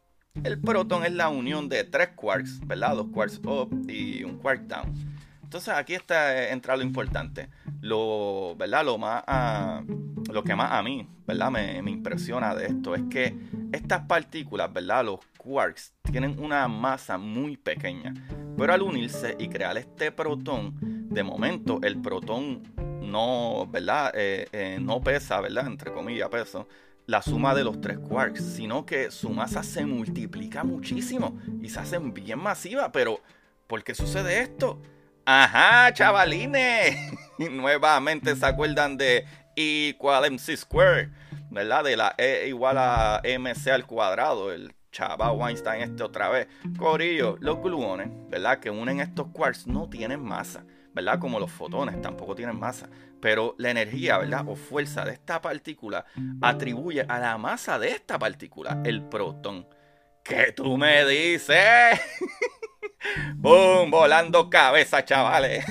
el 0.45 0.61
protón 0.61 1.05
es 1.05 1.13
la 1.13 1.29
unión 1.29 1.69
de 1.69 1.85
tres 1.85 2.09
quarks, 2.15 2.61
¿verdad? 2.67 2.97
Dos 2.97 3.09
quarks 3.13 3.41
up 3.45 3.69
y 3.89 4.25
un 4.25 4.39
quark 4.39 4.63
down. 4.63 4.93
Entonces 5.43 5.75
aquí 5.75 5.95
está 5.95 6.37
eh, 6.37 6.53
entra 6.53 6.77
lo 6.77 6.83
importante. 6.83 7.49
Lo, 7.81 8.55
¿verdad? 8.57 8.85
Lo 8.85 8.99
más 8.99 9.23
ah, 9.27 9.83
lo 10.31 10.43
que 10.43 10.55
más 10.55 10.73
a 10.73 10.83
mí, 10.83 11.09
¿verdad? 11.27 11.51
Me, 11.51 11.83
me, 11.83 11.91
impresiona 11.91 12.55
de 12.55 12.67
esto 12.67 12.95
es 12.95 13.03
que 13.11 13.35
estas 13.73 14.03
partículas, 14.03 14.73
¿verdad? 14.73 15.05
Los 15.05 15.21
quarks 15.39 15.95
tienen 16.11 16.39
una 16.39 16.69
masa 16.69 17.19
muy 17.19 17.57
pequeña. 17.57 18.15
Pero 18.57 18.73
al 18.73 18.83
unirse 18.83 19.37
y 19.39 19.49
crear 19.49 19.79
este 19.79 20.13
protón, 20.13 20.98
de 21.09 21.23
momento 21.23 21.81
el 21.83 22.01
protón 22.01 22.63
no, 23.03 23.67
¿verdad? 23.71 24.13
Eh, 24.15 24.47
eh, 24.53 24.79
no 24.81 25.01
pesa, 25.01 25.41
¿verdad? 25.41 25.67
Entre 25.67 25.93
comillas, 25.93 26.29
peso 26.29 26.69
la 27.09 27.23
suma 27.23 27.55
de 27.55 27.65
los 27.65 27.81
tres 27.81 27.99
quarks, 27.99 28.45
sino 28.45 28.85
que 28.85 29.11
su 29.11 29.31
masa 29.31 29.63
se 29.63 29.87
multiplica 29.87 30.63
muchísimo 30.63 31.39
y 31.63 31.71
se 31.71 31.81
hacen 31.81 32.13
bien 32.13 32.39
masiva. 32.39 32.93
Pero, 32.93 33.21
¿por 33.67 33.83
qué 33.83 33.95
sucede 33.95 34.41
esto? 34.41 34.79
Ajá, 35.25 35.91
chavalines. 35.95 36.97
Nuevamente 37.51 38.37
se 38.37 38.45
acuerdan 38.45 38.99
de 38.99 39.25
E 39.57 39.95
igual 39.97 40.31
MC 40.31 40.55
square, 40.59 41.09
¿verdad? 41.51 41.85
De 41.85 41.97
la 41.97 42.15
E 42.19 42.47
igual 42.49 42.77
a 42.77 43.23
MC 43.25 43.69
al 43.71 43.87
cuadrado, 43.87 44.53
el 44.53 44.75
chaval 44.93 45.35
Weinstein 45.39 45.81
este 45.81 46.03
otra 46.03 46.29
vez. 46.29 46.47
Corillo, 46.79 47.39
los 47.41 47.63
gluones, 47.63 48.11
¿verdad? 48.29 48.59
Que 48.59 48.69
unen 48.69 49.01
estos 49.01 49.29
quarks 49.29 49.67
no 49.67 49.89
tienen 49.89 50.23
masa, 50.23 50.63
¿verdad? 50.99 51.21
Como 51.21 51.39
los 51.39 51.53
fotones 51.53 52.03
tampoco 52.03 52.35
tienen 52.35 52.59
masa. 52.59 52.89
Pero 53.21 53.55
la 53.59 53.71
energía, 53.71 54.19
¿verdad? 54.19 54.45
O 54.49 54.57
fuerza 54.57 55.05
de 55.05 55.13
esta 55.13 55.41
partícula 55.41 56.05
atribuye 56.43 57.03
a 57.03 57.21
la 57.21 57.39
masa 57.39 57.79
de 57.79 57.91
esta 57.91 58.19
partícula 58.19 58.83
el 58.85 59.03
protón. 59.03 59.69
¿Qué 60.25 60.53
tú 60.57 60.77
me 60.77 61.07
dices? 61.07 62.01
¡Bum! 63.37 63.93
Volando 63.93 64.51
cabeza, 64.51 65.05
chavales. 65.05 65.65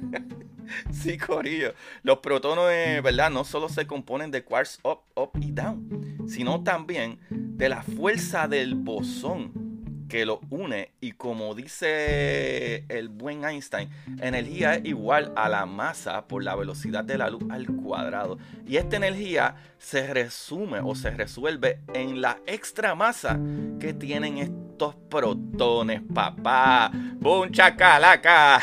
sí, 0.92 1.16
Corillo. 1.16 1.72
Los 2.02 2.18
protones, 2.18 3.02
¿verdad? 3.02 3.30
No 3.30 3.44
solo 3.44 3.70
se 3.70 3.86
componen 3.86 4.30
de 4.30 4.44
quarks 4.44 4.80
up, 4.84 5.00
up 5.14 5.30
y 5.40 5.50
down, 5.50 6.28
sino 6.28 6.62
también 6.62 7.18
de 7.30 7.70
la 7.70 7.82
fuerza 7.82 8.46
del 8.48 8.74
bosón 8.74 9.69
que 10.10 10.26
lo 10.26 10.40
une 10.50 10.90
y 11.00 11.12
como 11.12 11.54
dice 11.54 12.84
el 12.88 13.08
buen 13.08 13.44
Einstein, 13.44 13.88
energía 14.20 14.74
es 14.74 14.84
igual 14.84 15.32
a 15.36 15.48
la 15.48 15.64
masa 15.64 16.26
por 16.26 16.42
la 16.42 16.56
velocidad 16.56 17.04
de 17.04 17.16
la 17.16 17.30
luz 17.30 17.44
al 17.48 17.66
cuadrado. 17.66 18.36
Y 18.66 18.76
esta 18.76 18.96
energía 18.96 19.54
se 19.78 20.12
resume 20.12 20.80
o 20.80 20.94
se 20.94 21.10
resuelve 21.10 21.80
en 21.94 22.20
la 22.20 22.38
extra 22.46 22.94
masa 22.94 23.38
que 23.78 23.94
tienen 23.94 24.38
estos 24.38 24.96
protones, 25.08 26.02
papá. 26.12 26.90
¡Bum 26.92 27.50
chacalaca! 27.50 28.60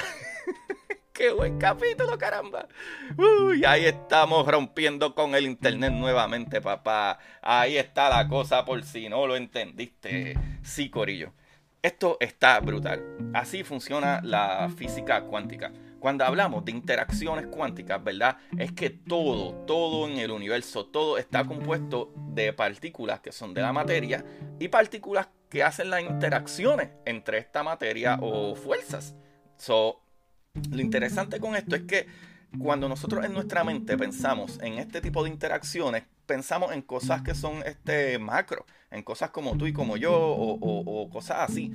¡Qué 1.17 1.31
buen 1.31 1.57
capítulo, 1.57 2.15
caramba! 2.15 2.67
Uy, 3.17 3.65
ahí 3.65 3.85
estamos 3.85 4.45
rompiendo 4.45 5.15
con 5.15 5.33
el 5.33 5.45
internet 5.45 5.91
nuevamente, 5.91 6.61
papá. 6.61 7.17
Ahí 7.41 7.75
está 7.75 8.07
la 8.07 8.27
cosa 8.27 8.63
por 8.63 8.83
si 8.83 9.09
no 9.09 9.25
lo 9.25 9.35
entendiste. 9.35 10.37
Sí, 10.61 10.91
Corillo. 10.91 11.33
Esto 11.81 12.17
está 12.19 12.59
brutal. 12.59 13.03
Así 13.33 13.63
funciona 13.63 14.21
la 14.21 14.69
física 14.77 15.23
cuántica. 15.23 15.71
Cuando 15.99 16.23
hablamos 16.23 16.63
de 16.65 16.73
interacciones 16.73 17.47
cuánticas, 17.47 18.03
¿verdad? 18.03 18.37
Es 18.55 18.71
que 18.73 18.91
todo, 18.91 19.55
todo 19.65 20.07
en 20.07 20.19
el 20.19 20.29
universo, 20.29 20.85
todo 20.85 21.17
está 21.17 21.45
compuesto 21.45 22.13
de 22.15 22.53
partículas 22.53 23.21
que 23.21 23.31
son 23.31 23.55
de 23.55 23.63
la 23.63 23.73
materia 23.73 24.23
y 24.59 24.67
partículas 24.67 25.29
que 25.49 25.63
hacen 25.63 25.89
las 25.89 26.03
interacciones 26.03 26.91
entre 27.05 27.39
esta 27.39 27.63
materia 27.63 28.19
o 28.21 28.53
fuerzas. 28.53 29.15
So, 29.57 30.03
lo 30.71 30.81
interesante 30.81 31.39
con 31.39 31.55
esto 31.55 31.75
es 31.75 31.83
que 31.83 32.07
cuando 32.57 32.87
nosotros 32.87 33.25
en 33.25 33.33
nuestra 33.33 33.63
mente 33.63 33.97
pensamos 33.97 34.59
en 34.61 34.73
este 34.79 35.01
tipo 35.01 35.23
de 35.23 35.29
interacciones, 35.29 36.03
pensamos 36.25 36.71
en 36.73 36.81
cosas 36.81 37.21
que 37.21 37.35
son 37.35 37.61
este 37.65 38.17
macro, 38.19 38.65
en 38.91 39.03
cosas 39.03 39.31
como 39.31 39.57
tú 39.57 39.67
y 39.67 39.73
como 39.73 39.97
yo, 39.97 40.13
o, 40.13 41.09
cosas 41.09 41.49
así. 41.49 41.73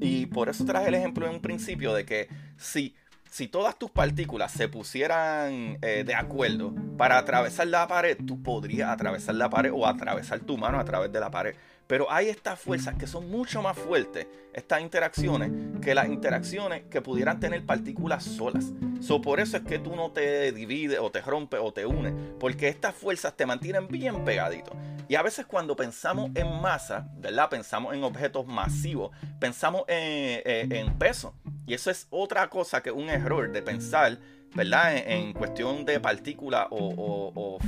Y 0.00 0.26
por 0.26 0.48
eso 0.48 0.64
traje 0.64 0.88
el 0.88 0.94
ejemplo 0.94 1.26
en 1.26 1.34
un 1.34 1.40
principio 1.40 1.94
de 1.94 2.04
que 2.04 2.28
si 2.56 2.94
si 3.30 3.46
todas 3.46 3.78
tus 3.78 3.90
partículas 3.90 4.52
se 4.52 4.68
pusieran 4.68 5.78
eh, 5.82 6.02
de 6.06 6.14
acuerdo 6.14 6.74
para 6.96 7.18
atravesar 7.18 7.66
la 7.66 7.86
pared, 7.86 8.16
tú 8.26 8.42
podrías 8.42 8.88
atravesar 8.88 9.34
la 9.34 9.50
pared 9.50 9.70
o 9.72 9.86
atravesar 9.86 10.40
tu 10.40 10.56
mano 10.56 10.80
a 10.80 10.84
través 10.84 11.12
de 11.12 11.20
la 11.20 11.30
pared. 11.30 11.54
Pero 11.88 12.12
hay 12.12 12.28
estas 12.28 12.60
fuerzas 12.60 12.96
que 12.96 13.06
son 13.06 13.30
mucho 13.30 13.62
más 13.62 13.76
fuertes, 13.76 14.26
estas 14.52 14.82
interacciones, 14.82 15.50
que 15.80 15.94
las 15.94 16.06
interacciones 16.06 16.82
que 16.90 17.00
pudieran 17.00 17.40
tener 17.40 17.64
partículas 17.64 18.22
solas. 18.22 18.72
So, 19.00 19.22
por 19.22 19.40
eso 19.40 19.56
es 19.56 19.62
que 19.62 19.78
tú 19.78 19.96
no 19.96 20.12
te 20.12 20.52
divides 20.52 20.98
o 21.00 21.10
te 21.10 21.22
rompes 21.22 21.58
o 21.62 21.72
te 21.72 21.86
unes, 21.86 22.12
porque 22.38 22.68
estas 22.68 22.94
fuerzas 22.94 23.34
te 23.34 23.46
mantienen 23.46 23.88
bien 23.88 24.22
pegaditos. 24.22 24.76
Y 25.08 25.14
a 25.14 25.22
veces 25.22 25.46
cuando 25.46 25.74
pensamos 25.74 26.30
en 26.34 26.60
masa, 26.60 27.08
¿verdad? 27.16 27.48
Pensamos 27.48 27.94
en 27.94 28.04
objetos 28.04 28.46
masivos, 28.46 29.10
pensamos 29.40 29.84
en, 29.88 30.42
eh, 30.44 30.92
peso. 30.98 31.34
Y 31.66 31.72
eso 31.72 31.90
es 31.90 32.06
otra 32.10 32.50
cosa 32.50 32.82
que 32.82 32.90
un 32.90 33.08
error 33.08 33.50
de 33.50 33.62
pensar, 33.62 34.18
¿verdad? 34.54 34.94
En, 34.94 35.32
cuestión 35.32 35.86
de 35.86 35.98
partículas 36.00 36.66
o, 36.70 37.32
o, 37.34 37.58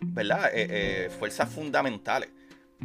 ¿verdad? 0.00 0.50
Eh, 0.54 0.66
eh, 0.70 1.10
fuerzas 1.18 1.48
fundamentales. 1.48 2.30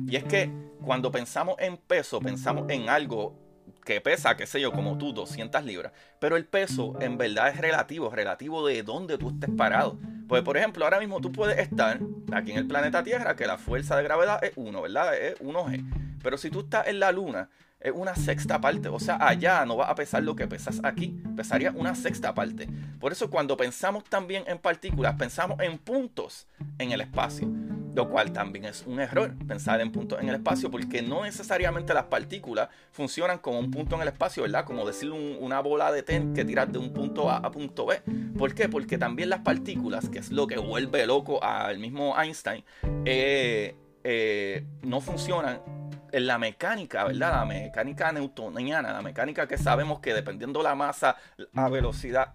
Y 0.08 0.16
es 0.16 0.24
que 0.24 0.52
cuando 0.84 1.12
pensamos 1.12 1.56
en 1.60 1.78
peso, 1.78 2.20
pensamos 2.20 2.70
en 2.70 2.90
algo 2.90 3.36
que 3.84 4.00
pesa, 4.02 4.38
qué 4.38 4.46
sé 4.46 4.62
yo, 4.62 4.72
como 4.72 4.98
tú, 4.98 5.14
200 5.14 5.64
libras. 5.66 5.92
Pero 6.20 6.38
el 6.38 6.46
peso 6.46 6.94
en 7.02 7.18
verdad 7.18 7.50
es 7.50 7.58
relativo, 7.58 8.10
relativo 8.10 8.66
de 8.66 8.84
dónde 8.84 9.18
tú 9.18 9.30
estés 9.30 9.50
parado. 9.58 9.98
Pues, 10.28 10.44
por 10.44 10.58
ejemplo, 10.58 10.86
ahora 10.86 11.00
mismo 11.00 11.20
tú 11.20 11.32
puedes 11.32 11.58
estar 11.58 12.00
aquí 12.32 12.52
en 12.52 12.58
el 12.58 12.68
planeta 12.68 13.04
Tierra, 13.04 13.36
que 13.36 13.48
la 13.48 13.58
fuerza 13.58 13.98
de 13.98 14.04
gravedad 14.04 14.44
es 14.44 14.54
1, 14.56 14.82
¿verdad? 14.82 15.18
Es 15.18 15.40
1G. 15.40 16.20
Pero 16.24 16.38
si 16.38 16.50
tú 16.50 16.62
estás 16.62 16.88
en 16.88 17.00
la 17.00 17.12
Luna, 17.12 17.50
es 17.82 17.92
una 17.94 18.16
sexta 18.16 18.62
parte. 18.62 18.88
O 18.90 19.00
sea, 19.00 19.18
allá 19.20 19.66
no 19.66 19.78
va 19.78 19.86
a 19.86 19.96
pesar 19.96 20.24
lo 20.24 20.36
que 20.36 20.48
pesas 20.48 20.80
aquí. 20.84 21.20
Pesaría 21.36 21.72
una 21.72 21.96
sexta 21.96 22.34
parte. 22.34 22.68
Por 23.00 23.12
eso 23.12 23.30
cuando 23.30 23.58
pensamos 23.58 24.04
también 24.06 24.44
en 24.48 24.60
partículas, 24.60 25.16
pensamos 25.16 25.60
en 25.60 25.78
puntos 25.78 26.48
en 26.78 26.92
el 26.92 27.02
espacio. 27.02 27.50
Lo 27.94 28.10
cual 28.10 28.32
también 28.32 28.66
es 28.66 28.86
un 28.88 29.02
error 29.02 29.34
pensar 29.46 29.82
en 29.82 29.92
puntos 29.92 30.22
en 30.22 30.30
el 30.30 30.36
espacio 30.36 30.72
porque 30.72 31.02
no 31.02 31.24
necesariamente 31.24 31.94
las 31.94 32.06
partículas 32.06 32.70
funcionan 32.92 33.40
como 33.40 33.60
un 33.60 33.70
punto 33.70 33.96
en 33.96 34.04
el 34.04 34.08
espacio, 34.08 34.44
¿verdad? 34.44 34.64
Como 34.64 34.88
decir 34.88 35.12
una 35.12 35.60
bola 35.60 35.92
de 35.92 36.02
ten 36.02 36.34
que 36.34 36.46
tiras 36.46 36.72
de 36.72 36.78
un 36.78 36.94
punto 36.94 37.30
A 37.30 37.38
a 37.38 37.52
punto 37.52 37.86
B. 37.86 38.02
¿Por 38.38 38.56
qué? 38.56 38.70
Porque 38.70 38.98
también 38.98 39.30
las 39.30 39.42
partículas, 39.42 40.08
que 40.08 40.20
es 40.20 40.32
lo 40.32 40.48
que 40.48 40.58
vuelve 40.58 41.06
loco 41.06 41.44
al 41.44 41.80
mismo 41.80 42.18
Einstein, 42.18 42.64
eh, 43.04 43.76
eh, 44.06 44.64
no 44.84 45.02
funcionan 45.02 45.60
en 46.12 46.28
la 46.28 46.38
mecánica, 46.38 47.06
¿verdad? 47.06 47.34
La 47.34 47.46
mecánica 47.46 48.12
newtoniana, 48.12 48.94
la 48.94 49.02
mecánica 49.02 49.48
que 49.48 49.58
sabemos 49.58 50.00
que 50.00 50.14
dependiendo 50.14 50.62
la 50.62 50.76
masa, 50.76 51.16
la 51.54 51.70
velocidad 51.70 52.34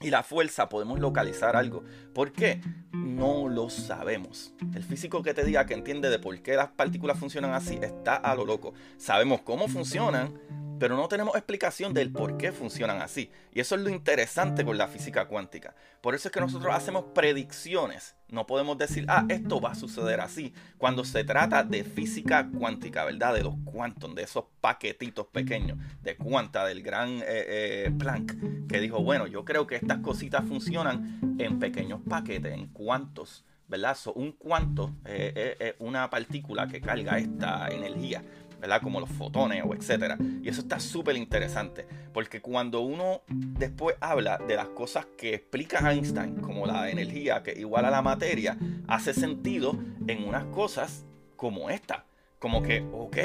y 0.00 0.10
la 0.10 0.22
fuerza 0.22 0.68
podemos 0.68 0.98
localizar 0.98 1.56
algo. 1.56 1.84
¿Por 2.14 2.32
qué? 2.32 2.60
No 2.92 3.48
lo 3.48 3.68
sabemos. 3.68 4.54
El 4.74 4.82
físico 4.82 5.22
que 5.22 5.34
te 5.34 5.44
diga 5.44 5.66
que 5.66 5.74
entiende 5.74 6.08
de 6.08 6.18
por 6.18 6.40
qué 6.42 6.56
las 6.56 6.68
partículas 6.68 7.18
funcionan 7.18 7.52
así 7.52 7.78
está 7.82 8.16
a 8.16 8.34
lo 8.34 8.46
loco. 8.46 8.72
Sabemos 8.96 9.42
cómo 9.42 9.68
funcionan, 9.68 10.38
pero 10.78 10.96
no 10.96 11.06
tenemos 11.08 11.36
explicación 11.36 11.92
del 11.92 12.10
por 12.10 12.38
qué 12.38 12.50
funcionan 12.50 13.02
así. 13.02 13.30
Y 13.52 13.60
eso 13.60 13.74
es 13.74 13.82
lo 13.82 13.90
interesante 13.90 14.64
con 14.64 14.78
la 14.78 14.88
física 14.88 15.26
cuántica. 15.26 15.74
Por 16.00 16.14
eso 16.14 16.28
es 16.28 16.32
que 16.32 16.40
nosotros 16.40 16.74
hacemos 16.74 17.04
predicciones. 17.14 18.16
No 18.32 18.46
podemos 18.46 18.78
decir, 18.78 19.04
ah, 19.08 19.24
esto 19.28 19.60
va 19.60 19.72
a 19.72 19.74
suceder 19.74 20.20
así. 20.20 20.52
Cuando 20.78 21.04
se 21.04 21.24
trata 21.24 21.64
de 21.64 21.84
física 21.84 22.48
cuántica, 22.48 23.04
¿verdad? 23.04 23.34
De 23.34 23.42
los 23.42 23.54
quantum, 23.64 24.14
de 24.14 24.22
esos 24.22 24.44
paquetitos 24.60 25.26
pequeños, 25.26 25.78
de 26.02 26.16
cuanta, 26.16 26.64
del 26.64 26.82
gran 26.82 27.18
eh, 27.18 27.24
eh, 27.26 27.92
Planck, 27.98 28.66
que 28.68 28.80
dijo, 28.80 29.02
bueno, 29.02 29.26
yo 29.26 29.44
creo 29.44 29.66
que 29.66 29.76
estas 29.76 29.98
cositas 29.98 30.44
funcionan 30.44 31.36
en 31.38 31.58
pequeños 31.58 32.00
paquetes, 32.08 32.52
en 32.52 32.68
cuantos. 32.68 33.44
¿verdad? 33.68 33.96
un 34.16 34.32
cuanto 34.32 34.96
eh, 35.04 35.56
es 35.60 35.74
una 35.78 36.10
partícula 36.10 36.66
que 36.66 36.80
carga 36.80 37.18
esta 37.18 37.68
energía. 37.68 38.20
¿Verdad? 38.60 38.82
Como 38.82 39.00
los 39.00 39.08
fotones 39.08 39.64
o 39.66 39.74
etcétera. 39.74 40.16
Y 40.42 40.48
eso 40.48 40.60
está 40.60 40.78
súper 40.78 41.16
interesante, 41.16 41.86
porque 42.12 42.40
cuando 42.40 42.80
uno 42.80 43.22
después 43.28 43.96
habla 44.00 44.38
de 44.38 44.56
las 44.56 44.68
cosas 44.68 45.06
que 45.16 45.34
explica 45.34 45.90
Einstein, 45.90 46.36
como 46.36 46.66
la 46.66 46.90
energía 46.90 47.42
que 47.42 47.52
igual 47.58 47.84
a 47.84 47.90
la 47.90 48.02
materia, 48.02 48.56
hace 48.86 49.14
sentido 49.14 49.78
en 50.06 50.26
unas 50.26 50.44
cosas 50.46 51.04
como 51.36 51.70
esta. 51.70 52.04
Como 52.38 52.62
que, 52.62 52.86
ok, 52.92 53.18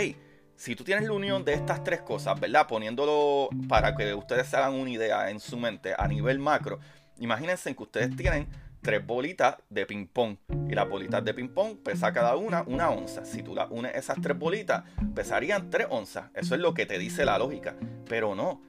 si 0.55 0.75
tú 0.75 0.83
tienes 0.83 1.05
la 1.05 1.13
unión 1.13 1.43
de 1.43 1.53
estas 1.53 1.83
tres 1.83 2.01
cosas, 2.01 2.39
¿verdad? 2.39 2.67
Poniéndolo 2.67 3.49
para 3.67 3.95
que 3.95 4.13
ustedes 4.13 4.47
se 4.47 4.57
hagan 4.57 4.73
una 4.73 4.89
idea 4.89 5.29
en 5.29 5.39
su 5.39 5.57
mente 5.57 5.93
a 5.97 6.07
nivel 6.07 6.39
macro, 6.39 6.79
imagínense 7.17 7.75
que 7.75 7.83
ustedes 7.83 8.15
tienen 8.15 8.47
tres 8.85 9.05
bolitas 9.05 9.57
de 9.67 9.87
ping-pong. 9.87 10.37
Y 10.69 10.75
las 10.75 10.87
bolitas 10.87 11.25
de 11.25 11.33
ping-pong 11.33 11.77
pesa 11.83 12.13
cada 12.13 12.35
una 12.35 12.61
una 12.67 12.91
onza. 12.91 13.25
Si 13.25 13.41
tú 13.41 13.55
las 13.55 13.71
unes 13.71 13.95
esas 13.95 14.21
tres 14.21 14.37
bolitas, 14.37 14.83
pesarían 15.15 15.71
tres 15.71 15.87
onzas. 15.89 16.29
Eso 16.35 16.53
es 16.53 16.61
lo 16.61 16.75
que 16.75 16.85
te 16.85 16.99
dice 16.99 17.25
la 17.25 17.39
lógica. 17.39 17.75
Pero 18.07 18.35
no. 18.35 18.61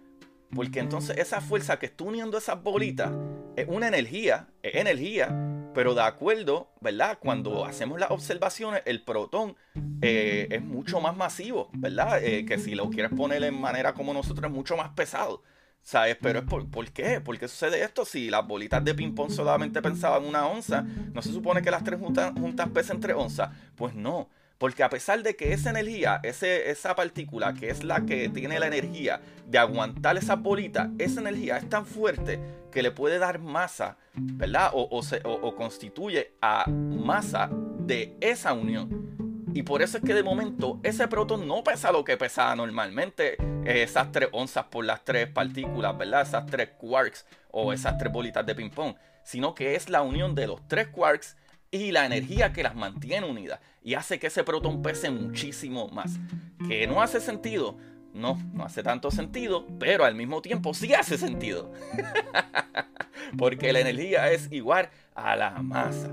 Porque 0.54 0.80
entonces 0.80 1.18
esa 1.18 1.42
fuerza 1.42 1.78
que 1.78 1.85
está 1.85 2.04
uniendo 2.04 2.38
esas 2.38 2.62
bolitas 2.62 3.12
es 3.56 3.66
una 3.68 3.88
energía, 3.88 4.49
es 4.62 4.76
energía, 4.76 5.28
pero 5.75 5.94
de 5.94 6.02
acuerdo, 6.02 6.70
¿verdad? 6.80 7.18
Cuando 7.20 7.66
hacemos 7.66 8.00
las 8.00 8.11
observaciones, 8.11 8.82
el 8.87 9.02
protón 9.02 9.54
eh, 10.00 10.49
es 10.50 10.62
mucho 10.62 10.99
más 10.99 11.14
masivo, 11.14 11.68
¿verdad? 11.75 12.25
Eh, 12.25 12.46
que 12.46 12.56
si 12.58 12.75
lo 12.75 12.88
quieres 12.88 13.12
poner 13.12 13.44
en 13.44 13.61
manera 13.61 13.92
como 13.92 14.14
nosotros, 14.14 14.50
es 14.50 14.54
mucho 14.54 14.78
más 14.78 14.90
pesado. 14.90 15.42
¿Sabes? 15.87 16.16
Pero 16.21 16.40
es 16.40 16.45
por, 16.47 16.69
¿por 16.69 16.90
qué? 16.90 17.21
¿Por 17.21 17.38
qué 17.38 17.47
sucede 17.47 17.81
esto? 17.85 18.05
Si 18.05 18.28
las 18.28 18.45
bolitas 18.45 18.85
de 18.85 18.93
ping-pong 18.93 19.31
solamente 19.31 19.81
pensaban 19.81 20.25
una 20.25 20.45
onza, 20.45 20.83
¿no 20.83 21.23
se 21.23 21.31
supone 21.31 21.62
que 21.62 21.71
las 21.71 21.85
tres 21.85 22.00
juntas, 22.00 22.33
juntas 22.33 22.69
pesen 22.71 22.99
tres 22.99 23.14
onzas? 23.16 23.50
Pues 23.76 23.95
no. 23.95 24.28
Porque 24.59 24.83
a 24.83 24.90
pesar 24.90 25.23
de 25.23 25.37
que 25.37 25.52
esa 25.52 25.71
energía, 25.71 26.19
ese, 26.25 26.73
esa 26.73 26.97
partícula 26.97 27.55
que 27.55 27.71
es 27.71 27.85
la 27.85 28.05
que 28.05 28.28
tiene 28.28 28.59
la 28.59 28.66
energía 28.66 29.21
de 29.47 29.59
aguantar 29.59 30.16
esas 30.16 30.43
bolitas, 30.43 30.88
esa 30.99 31.21
energía 31.21 31.57
es 31.57 31.69
tan 31.69 31.87
fuerte 31.87 32.40
que 32.73 32.83
le 32.83 32.90
puede 32.90 33.21
dar 33.21 33.38
masa, 33.38 33.97
¿verdad? 34.14 34.71
O, 34.73 34.88
o, 34.90 35.05
se, 35.05 35.21
o 35.23 35.55
constituye 35.55 36.33
a 36.43 36.69
masa 36.69 37.49
de 37.78 38.16
esa 38.21 38.55
unión. 38.55 39.25
Y 39.55 39.62
por 39.62 39.83
eso 39.83 39.99
es 39.99 40.05
que 40.05 40.15
de 40.15 40.23
momento 40.23 40.81
ese 40.83 41.09
protón 41.09 41.47
no 41.47 41.62
pesa 41.62 41.93
lo 41.93 42.05
que 42.05 42.17
pesaba 42.17 42.56
normalmente. 42.56 43.37
Eh, 43.65 43.82
esas 43.82 44.13
tres 44.13 44.28
onzas 44.32 44.65
por 44.65 44.85
las 44.85 45.04
tres 45.04 45.28
partículas, 45.28 45.97
¿verdad? 45.97 46.23
Esas 46.23 46.47
tres 46.47 46.71
quarks 46.76 47.26
o 47.50 47.73
esas 47.73 47.97
tres 47.99 48.13
bolitas 48.13 48.45
de 48.45 48.54
ping-pong. 48.54 48.95
Sino 49.23 49.54
que 49.54 49.75
es 49.75 49.89
la 49.89 50.02
unión 50.02 50.35
de 50.35 50.47
los 50.47 50.67
tres 50.69 50.89
quarks 50.89 51.37
y 51.71 51.93
la 51.93 52.06
energía 52.06 52.52
que 52.52 52.63
las 52.63 52.75
mantiene 52.75 53.26
unidas. 53.28 53.61
Y 53.82 53.95
hace 53.95 54.19
que 54.19 54.28
ese 54.28 54.45
protón 54.45 54.82
pese 54.82 55.11
muchísimo 55.11 55.89
más. 55.89 56.19
Que 56.69 56.87
no 56.87 57.00
hace 57.00 57.21
sentido. 57.21 57.76
No, 58.13 58.39
no 58.52 58.65
hace 58.65 58.82
tanto 58.82 59.11
sentido, 59.11 59.67
pero 59.78 60.04
al 60.04 60.15
mismo 60.15 60.41
tiempo 60.41 60.73
sí 60.75 60.95
hace 60.95 61.19
sentido. 61.19 61.71
Porque 63.39 63.73
la 63.73 63.80
energía 63.80 64.30
es 64.30 64.50
igual 64.50 64.89
a 65.15 65.37
la 65.37 65.50
masa 65.63 66.11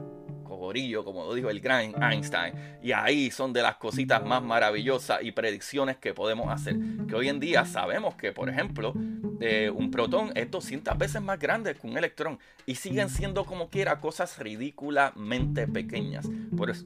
como 1.03 1.25
lo 1.25 1.33
dijo 1.33 1.49
el 1.49 1.59
gran 1.59 1.93
Einstein. 2.01 2.53
Y 2.81 2.91
ahí 2.91 3.31
son 3.31 3.53
de 3.53 3.61
las 3.61 3.75
cositas 3.75 4.23
más 4.25 4.41
maravillosas 4.43 5.21
y 5.23 5.31
predicciones 5.31 5.97
que 5.97 6.13
podemos 6.13 6.49
hacer. 6.49 6.75
Que 7.07 7.15
hoy 7.15 7.29
en 7.29 7.39
día 7.39 7.65
sabemos 7.65 8.15
que, 8.15 8.31
por 8.31 8.49
ejemplo, 8.49 8.93
eh, 9.39 9.69
un 9.69 9.91
protón 9.91 10.31
es 10.35 10.49
200 10.49 10.97
veces 10.97 11.21
más 11.21 11.39
grande 11.39 11.75
que 11.75 11.87
un 11.87 11.97
electrón. 11.97 12.39
Y 12.65 12.75
siguen 12.75 13.09
siendo 13.09 13.45
como 13.45 13.69
quiera 13.69 13.99
cosas 13.99 14.37
ridículamente 14.39 15.67
pequeñas. 15.67 16.27
Por 16.55 16.69
eso, 16.69 16.85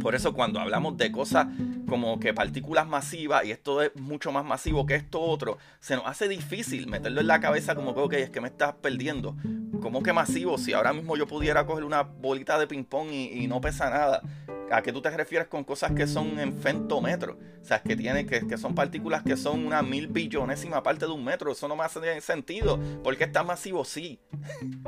por 0.00 0.14
eso 0.14 0.34
cuando 0.34 0.60
hablamos 0.60 0.96
de 0.96 1.10
cosas 1.10 1.46
como 1.88 2.20
que 2.20 2.34
partículas 2.34 2.86
masivas 2.86 3.44
y 3.44 3.50
esto 3.50 3.82
es 3.82 3.94
mucho 3.96 4.32
más 4.32 4.44
masivo 4.44 4.86
que 4.86 4.94
esto 4.94 5.20
otro, 5.20 5.58
se 5.80 5.96
nos 5.96 6.06
hace 6.06 6.28
difícil 6.28 6.86
meterlo 6.86 7.20
en 7.20 7.26
la 7.26 7.40
cabeza 7.40 7.74
como 7.74 7.94
que, 7.94 8.00
ok, 8.00 8.12
es 8.14 8.30
que 8.30 8.40
me 8.40 8.48
estás 8.48 8.74
perdiendo. 8.74 9.36
¿Cómo 9.80 10.02
que 10.02 10.12
masivo? 10.12 10.58
Si 10.58 10.72
ahora 10.72 10.92
mismo 10.92 11.16
yo 11.16 11.26
pudiera 11.26 11.64
coger 11.66 11.84
una 11.84 12.02
bolita 12.02 12.58
de 12.58 12.66
ping 12.66 12.84
pong 12.84 13.10
y, 13.12 13.44
y 13.44 13.46
no 13.46 13.60
pesa 13.60 13.90
nada. 13.90 14.22
¿A 14.70 14.82
qué 14.82 14.92
tú 14.92 15.00
te 15.00 15.10
refieres 15.10 15.48
con 15.48 15.64
cosas 15.64 15.92
que 15.92 16.06
son 16.06 16.38
en 16.38 16.60
femtómetros? 16.60 17.36
O 17.62 17.64
sea, 17.64 17.82
que, 17.82 17.96
tiene, 17.96 18.26
que, 18.26 18.46
que, 18.46 18.58
son 18.58 18.74
partículas 18.74 19.22
que 19.22 19.36
son 19.36 19.66
una 19.66 19.82
mil 19.82 20.08
billonésima 20.08 20.82
parte 20.82 21.06
de 21.06 21.12
un 21.12 21.24
metro. 21.24 21.52
Eso 21.52 21.68
no 21.68 21.76
me 21.76 21.84
hace 21.84 22.20
sentido. 22.20 22.78
Porque 23.02 23.24
está 23.24 23.42
masivo, 23.42 23.84
sí. 23.84 24.20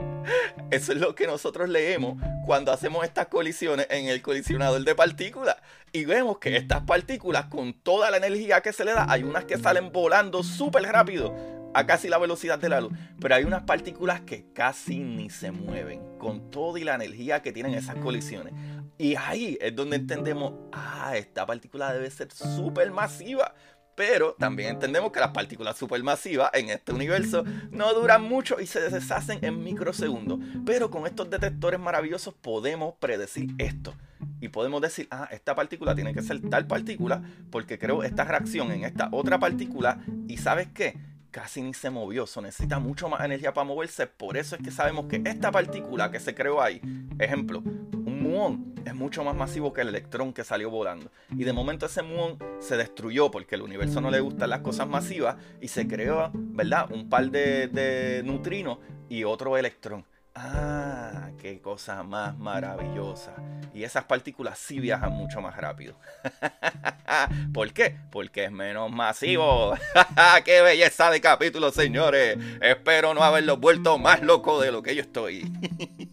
Eso 0.70 0.92
es 0.92 0.98
lo 0.98 1.14
que 1.14 1.26
nosotros 1.26 1.68
leemos 1.68 2.22
cuando 2.46 2.72
hacemos 2.72 3.04
estas 3.04 3.28
colisiones 3.28 3.86
en 3.90 4.06
el 4.06 4.22
colisionador 4.22 4.84
de 4.84 4.94
partículas. 4.94 5.56
Y 5.92 6.04
vemos 6.04 6.38
que 6.38 6.56
estas 6.56 6.82
partículas, 6.82 7.46
con 7.46 7.72
toda 7.72 8.10
la 8.10 8.18
energía 8.18 8.60
que 8.60 8.72
se 8.72 8.84
le 8.84 8.92
da, 8.92 9.06
hay 9.08 9.22
unas 9.22 9.44
que 9.44 9.58
salen 9.58 9.92
volando 9.92 10.42
súper 10.42 10.82
rápido 10.84 11.34
a 11.74 11.86
casi 11.86 12.08
la 12.08 12.18
velocidad 12.18 12.58
de 12.58 12.68
la 12.68 12.80
luz. 12.80 12.92
Pero 13.20 13.34
hay 13.34 13.44
unas 13.44 13.62
partículas 13.62 14.20
que 14.20 14.46
casi 14.52 14.98
ni 14.98 15.30
se 15.30 15.50
mueven 15.52 16.00
con 16.18 16.50
toda 16.50 16.78
y 16.78 16.84
la 16.84 16.94
energía 16.94 17.42
que 17.42 17.52
tienen 17.52 17.74
esas 17.74 17.96
colisiones. 17.96 18.52
Y 19.00 19.16
ahí 19.16 19.56
es 19.62 19.74
donde 19.74 19.96
entendemos, 19.96 20.52
ah, 20.72 21.14
esta 21.16 21.46
partícula 21.46 21.90
debe 21.90 22.10
ser 22.10 22.30
súper 22.30 22.90
masiva. 22.90 23.54
Pero 23.94 24.34
también 24.38 24.70
entendemos 24.70 25.10
que 25.10 25.20
las 25.20 25.30
partículas 25.30 25.78
supermasivas 25.78 26.50
en 26.52 26.68
este 26.68 26.92
universo 26.92 27.42
no 27.70 27.94
duran 27.94 28.22
mucho 28.22 28.60
y 28.60 28.66
se 28.66 28.90
deshacen 28.90 29.38
en 29.42 29.64
microsegundos. 29.64 30.40
Pero 30.66 30.90
con 30.90 31.06
estos 31.06 31.30
detectores 31.30 31.80
maravillosos 31.80 32.34
podemos 32.34 32.94
predecir 33.00 33.48
esto. 33.56 33.94
Y 34.38 34.48
podemos 34.48 34.82
decir, 34.82 35.08
ah, 35.10 35.28
esta 35.30 35.54
partícula 35.54 35.94
tiene 35.94 36.12
que 36.12 36.20
ser 36.20 36.38
tal 36.50 36.66
partícula 36.66 37.22
porque 37.50 37.78
creo 37.78 38.02
esta 38.02 38.24
reacción 38.24 38.70
en 38.70 38.84
esta 38.84 39.08
otra 39.12 39.38
partícula. 39.38 40.04
Y 40.28 40.36
sabes 40.36 40.68
qué? 40.74 40.98
casi 41.30 41.62
ni 41.62 41.72
se 41.74 41.90
movió, 41.90 42.24
eso 42.24 42.42
necesita 42.42 42.80
mucho 42.80 43.08
más 43.08 43.20
energía 43.20 43.54
para 43.54 43.64
moverse, 43.64 44.08
por 44.08 44.36
eso 44.36 44.56
es 44.56 44.62
que 44.62 44.72
sabemos 44.72 45.06
que 45.06 45.22
esta 45.24 45.52
partícula 45.52 46.10
que 46.10 46.18
se 46.18 46.34
creó 46.34 46.60
ahí, 46.60 46.80
ejemplo, 47.20 47.62
un 48.20 48.32
muón 48.32 48.74
es 48.84 48.94
mucho 48.94 49.24
más 49.24 49.34
masivo 49.34 49.72
que 49.72 49.80
el 49.80 49.88
electrón 49.88 50.32
que 50.32 50.44
salió 50.44 50.70
volando. 50.70 51.10
Y 51.30 51.44
de 51.44 51.52
momento 51.52 51.86
ese 51.86 52.02
muón 52.02 52.38
se 52.60 52.76
destruyó 52.76 53.30
porque 53.30 53.54
el 53.54 53.62
universo 53.62 54.00
no 54.00 54.10
le 54.10 54.20
gustan 54.20 54.50
las 54.50 54.60
cosas 54.60 54.88
masivas 54.88 55.36
y 55.60 55.68
se 55.68 55.88
creó, 55.88 56.30
¿verdad? 56.34 56.90
Un 56.90 57.08
par 57.08 57.30
de, 57.30 58.22
neutrinos 58.24 58.78
y 59.08 59.24
otro 59.24 59.56
electrón. 59.56 60.04
Ah, 60.34 61.30
qué 61.38 61.60
cosa 61.60 62.02
más 62.02 62.38
maravillosa. 62.38 63.34
Y 63.74 63.82
esas 63.82 64.04
partículas 64.04 64.58
sí 64.58 64.78
viajan 64.78 65.12
mucho 65.12 65.40
más 65.40 65.56
rápido. 65.56 65.96
¿Por 67.52 67.72
qué? 67.72 67.96
Porque 68.10 68.44
es 68.44 68.52
menos 68.52 68.90
masivo. 68.90 69.74
¡Qué 70.44 70.62
belleza 70.62 71.10
de 71.10 71.20
capítulo, 71.20 71.72
señores! 71.72 72.38
Espero 72.60 73.12
no 73.12 73.22
haberlo 73.22 73.56
vuelto 73.56 73.98
más 73.98 74.22
loco 74.22 74.60
de 74.60 74.70
lo 74.70 74.82
que 74.82 74.94
yo 74.94 75.02
estoy. 75.02 75.50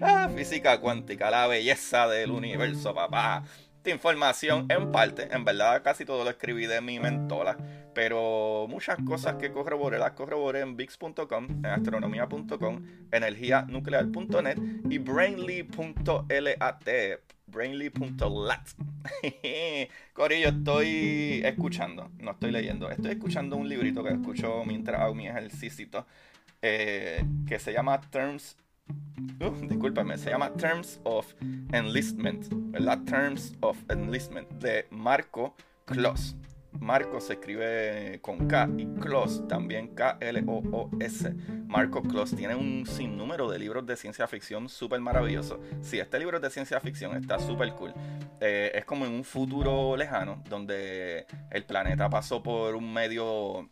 ah, 0.00 0.28
física 0.34 0.80
cuántica, 0.80 1.30
la 1.30 1.46
belleza 1.46 2.08
del 2.08 2.30
universo, 2.30 2.94
papá 2.94 3.44
información 3.90 4.66
en 4.68 4.92
parte, 4.92 5.28
en 5.30 5.44
verdad 5.44 5.82
casi 5.82 6.04
todo 6.04 6.24
lo 6.24 6.30
escribí 6.30 6.66
de 6.66 6.80
mi 6.80 6.98
mentora, 6.98 7.56
pero 7.94 8.66
muchas 8.68 8.98
cosas 9.06 9.36
que 9.36 9.52
corroboré 9.52 9.98
las 9.98 10.12
corroboré 10.12 10.60
en 10.60 10.76
VIX.com, 10.76 11.48
en 11.48 11.66
astronomía.com, 11.66 12.84
energianuclear.net 13.10 14.58
y 14.88 14.98
brainly.lat. 14.98 16.84
Brainly.lat. 17.46 18.68
Corillo, 20.12 20.48
estoy 20.48 21.40
escuchando, 21.44 22.10
no 22.18 22.32
estoy 22.32 22.50
leyendo, 22.50 22.90
estoy 22.90 23.12
escuchando 23.12 23.56
un 23.56 23.68
librito 23.68 24.04
que 24.04 24.10
escucho 24.10 24.64
mientras 24.66 25.00
hago 25.00 25.14
mi 25.14 25.28
ejercicio 25.28 26.04
eh, 26.60 27.24
que 27.46 27.58
se 27.58 27.72
llama 27.72 28.00
Terms 28.00 28.56
uh, 29.40 30.16
se 30.18 30.30
llama 30.30 30.52
Terms 30.54 31.00
of 31.04 31.26
Enlistment, 31.72 32.46
¿verdad? 32.72 33.04
Terms 33.04 33.54
of 33.60 33.76
Enlistment 33.88 34.48
de 34.60 34.86
Marco 34.90 35.54
Kloss. 35.84 36.36
Marco 36.80 37.20
se 37.20 37.34
escribe 37.34 38.18
con 38.22 38.48
K 38.48 38.68
y 38.76 38.86
Kloss 39.00 39.46
también 39.48 39.88
K-L-O-O-S. 39.94 41.34
Marco 41.66 42.02
Kloss 42.02 42.34
tiene 42.34 42.54
un 42.54 42.86
sinnúmero 42.86 43.50
de 43.50 43.58
libros 43.58 43.84
de 43.86 43.96
ciencia 43.96 44.26
ficción 44.26 44.68
súper 44.68 45.00
maravilloso. 45.00 45.60
Sí, 45.82 45.98
este 45.98 46.18
libro 46.18 46.36
es 46.38 46.42
de 46.42 46.50
ciencia 46.50 46.80
ficción 46.80 47.16
está 47.16 47.38
súper 47.38 47.72
cool. 47.74 47.92
Eh, 48.40 48.72
es 48.74 48.84
como 48.84 49.04
en 49.04 49.12
un 49.12 49.24
futuro 49.24 49.96
lejano 49.96 50.42
donde 50.48 51.26
el 51.50 51.64
planeta 51.64 52.08
pasó 52.08 52.42
por 52.42 52.74
un 52.74 52.92
medio 52.92 53.68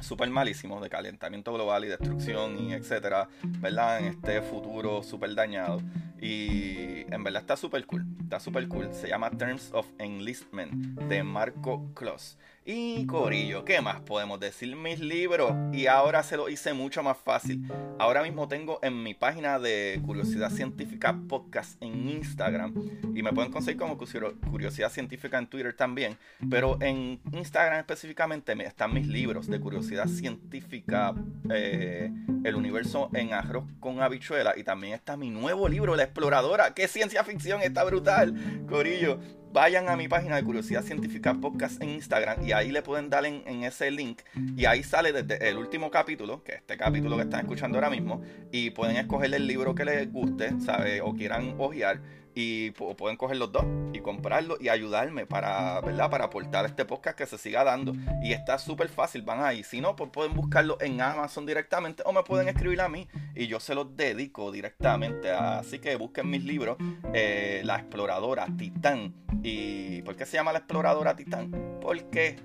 súper 0.00 0.28
malísimo 0.30 0.80
de 0.80 0.90
calentamiento 0.90 1.52
global 1.52 1.84
y 1.84 1.88
destrucción 1.88 2.58
y 2.58 2.74
etcétera, 2.74 3.28
¿verdad? 3.60 4.00
En 4.00 4.04
este 4.06 4.42
futuro 4.42 5.02
súper 5.02 5.34
dañado. 5.34 5.80
Y 6.20 7.04
en 7.12 7.22
verdad 7.22 7.42
está 7.42 7.56
súper 7.56 7.84
cool. 7.86 8.06
Está 8.22 8.40
súper 8.40 8.68
cool. 8.68 8.92
Se 8.92 9.08
llama 9.08 9.30
Terms 9.30 9.70
of 9.72 9.86
Enlistment 9.98 10.72
de 11.00 11.22
Marco 11.22 11.92
Kloss. 11.94 12.33
Y 12.66 13.04
Corillo, 13.04 13.62
¿qué 13.62 13.82
más 13.82 14.00
podemos 14.00 14.40
decir? 14.40 14.74
Mis 14.74 14.98
libros. 14.98 15.52
Y 15.74 15.86
ahora 15.86 16.22
se 16.22 16.38
lo 16.38 16.48
hice 16.48 16.72
mucho 16.72 17.02
más 17.02 17.18
fácil. 17.18 17.70
Ahora 17.98 18.22
mismo 18.22 18.48
tengo 18.48 18.78
en 18.80 19.02
mi 19.02 19.12
página 19.12 19.58
de 19.58 20.00
Curiosidad 20.02 20.50
Científica 20.50 21.14
Podcast 21.28 21.76
en 21.82 22.08
Instagram. 22.08 22.72
Y 23.14 23.22
me 23.22 23.34
pueden 23.34 23.52
conseguir 23.52 23.78
como 23.78 23.98
Curiosidad 23.98 24.90
Científica 24.90 25.36
en 25.38 25.46
Twitter 25.46 25.76
también. 25.76 26.16
Pero 26.48 26.78
en 26.80 27.20
Instagram 27.32 27.80
específicamente 27.80 28.54
están 28.64 28.94
mis 28.94 29.08
libros 29.08 29.46
de 29.46 29.60
Curiosidad 29.60 30.06
Científica. 30.06 31.14
Eh, 31.50 32.10
el 32.44 32.54
universo 32.54 33.10
en 33.12 33.34
arroz 33.34 33.66
con 33.78 34.00
habichuela. 34.00 34.54
Y 34.56 34.64
también 34.64 34.94
está 34.94 35.18
mi 35.18 35.28
nuevo 35.28 35.68
libro, 35.68 35.96
La 35.96 36.04
Exploradora. 36.04 36.72
¡Qué 36.72 36.88
ciencia 36.88 37.24
ficción! 37.24 37.60
Está 37.60 37.84
brutal, 37.84 38.64
Corillo 38.70 39.18
vayan 39.54 39.88
a 39.88 39.96
mi 39.96 40.08
página 40.08 40.34
de 40.34 40.42
Curiosidad 40.42 40.82
Científica 40.82 41.32
Podcast 41.32 41.80
en 41.80 41.90
Instagram 41.90 42.44
y 42.44 42.50
ahí 42.50 42.72
le 42.72 42.82
pueden 42.82 43.08
dar 43.08 43.24
en, 43.24 43.62
ese 43.62 43.88
link 43.92 44.22
y 44.56 44.64
ahí 44.64 44.82
sale 44.82 45.12
desde 45.12 45.48
el 45.48 45.58
último 45.58 45.92
capítulo, 45.92 46.42
que 46.42 46.54
es 46.54 46.58
este 46.58 46.76
capítulo 46.76 47.14
que 47.16 47.22
están 47.22 47.38
escuchando 47.42 47.78
ahora 47.78 47.88
mismo, 47.88 48.20
y 48.50 48.70
pueden 48.70 48.96
escoger 48.96 49.32
el 49.32 49.46
libro 49.46 49.76
que 49.76 49.84
les 49.84 50.12
guste, 50.12 50.60
¿sabe? 50.60 51.00
O 51.02 51.14
quieran 51.14 51.54
hojear 51.58 52.00
y 52.34 52.72
pueden 52.72 53.16
coger 53.16 53.36
los 53.36 53.52
dos 53.52 53.64
y 53.92 54.00
comprarlo 54.00 54.56
y 54.60 54.68
ayudarme 54.68 55.26
para, 55.26 55.80
¿verdad? 55.80 56.10
Para 56.10 56.24
aportar 56.24 56.66
este 56.66 56.84
podcast 56.84 57.16
que 57.16 57.26
se 57.26 57.38
siga 57.38 57.64
dando. 57.64 57.92
Y 58.22 58.32
está 58.32 58.58
súper 58.58 58.88
fácil, 58.88 59.22
van 59.22 59.42
ahí. 59.44 59.62
Si 59.62 59.80
no, 59.80 59.94
pues 59.94 60.10
pueden 60.10 60.34
buscarlo 60.34 60.76
en 60.80 61.00
Amazon 61.00 61.46
directamente 61.46 62.02
o 62.04 62.12
me 62.12 62.22
pueden 62.22 62.48
escribir 62.48 62.80
a 62.80 62.88
mí 62.88 63.08
y 63.34 63.46
yo 63.46 63.60
se 63.60 63.74
los 63.74 63.96
dedico 63.96 64.50
directamente. 64.50 65.30
Así 65.30 65.78
que 65.78 65.96
busquen 65.96 66.28
mis 66.28 66.44
libros, 66.44 66.76
eh, 67.12 67.62
La 67.64 67.76
Exploradora 67.76 68.46
Titán. 68.56 69.14
¿Y 69.42 70.02
por 70.02 70.16
qué 70.16 70.26
se 70.26 70.36
llama 70.36 70.52
La 70.52 70.58
Exploradora 70.58 71.14
Titán? 71.14 71.78
Porque 71.80 72.36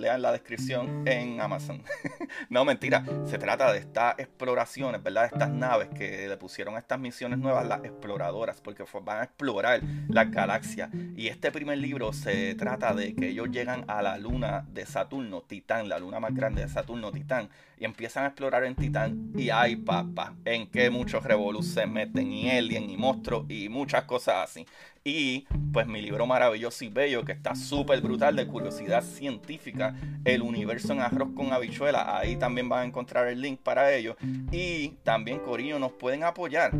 lean 0.00 0.22
la 0.22 0.32
descripción 0.32 1.06
en 1.06 1.40
Amazon. 1.40 1.82
no, 2.48 2.64
mentira, 2.64 3.04
se 3.26 3.38
trata 3.38 3.72
de 3.72 3.78
estas 3.78 4.18
exploraciones, 4.18 5.02
¿verdad? 5.02 5.26
Estas 5.26 5.50
naves 5.50 5.88
que 5.90 6.26
le 6.28 6.36
pusieron 6.36 6.76
a 6.76 6.78
estas 6.78 6.98
misiones 6.98 7.38
nuevas, 7.38 7.66
las 7.66 7.84
exploradoras, 7.84 8.60
porque 8.60 8.84
van 9.04 9.20
a 9.20 9.24
explorar 9.24 9.80
la 10.08 10.24
galaxia. 10.24 10.90
Y 11.16 11.28
este 11.28 11.52
primer 11.52 11.78
libro 11.78 12.12
se 12.12 12.54
trata 12.54 12.94
de 12.94 13.14
que 13.14 13.28
ellos 13.28 13.50
llegan 13.50 13.84
a 13.88 14.02
la 14.02 14.18
luna 14.18 14.66
de 14.72 14.86
Saturno, 14.86 15.42
Titán, 15.42 15.88
la 15.88 15.98
luna 15.98 16.20
más 16.20 16.34
grande 16.34 16.62
de 16.62 16.68
Saturno, 16.68 17.12
Titán, 17.12 17.48
y 17.78 17.84
empiezan 17.84 18.24
a 18.24 18.28
explorar 18.28 18.64
en 18.64 18.74
Titán. 18.74 19.32
Y 19.36 19.50
hay 19.50 19.76
papá, 19.76 20.34
en 20.44 20.66
que 20.70 20.90
muchos 20.90 21.24
revolus 21.24 21.66
se 21.66 21.86
meten, 21.86 22.32
y 22.32 22.50
alien, 22.50 22.90
y 22.90 22.96
monstruos, 22.96 23.46
y 23.48 23.68
muchas 23.68 24.04
cosas 24.04 24.50
así. 24.50 24.66
Y 25.02 25.46
pues 25.72 25.86
mi 25.86 26.02
libro 26.02 26.26
maravilloso 26.26 26.84
y 26.84 26.88
bello, 26.88 27.24
que 27.24 27.32
está 27.32 27.54
súper 27.54 28.02
brutal 28.02 28.36
de 28.36 28.46
curiosidad 28.46 29.02
científica, 29.02 29.94
El 30.24 30.42
universo 30.42 30.92
en 30.92 31.00
arroz 31.00 31.30
con 31.34 31.52
habichuela. 31.52 32.18
Ahí 32.18 32.36
también 32.36 32.68
van 32.68 32.80
a 32.80 32.84
encontrar 32.84 33.28
el 33.28 33.40
link 33.40 33.60
para 33.60 33.94
ello. 33.94 34.16
Y 34.52 34.88
también, 35.02 35.38
Corillo, 35.38 35.78
nos 35.78 35.92
pueden 35.92 36.22
apoyar. 36.24 36.72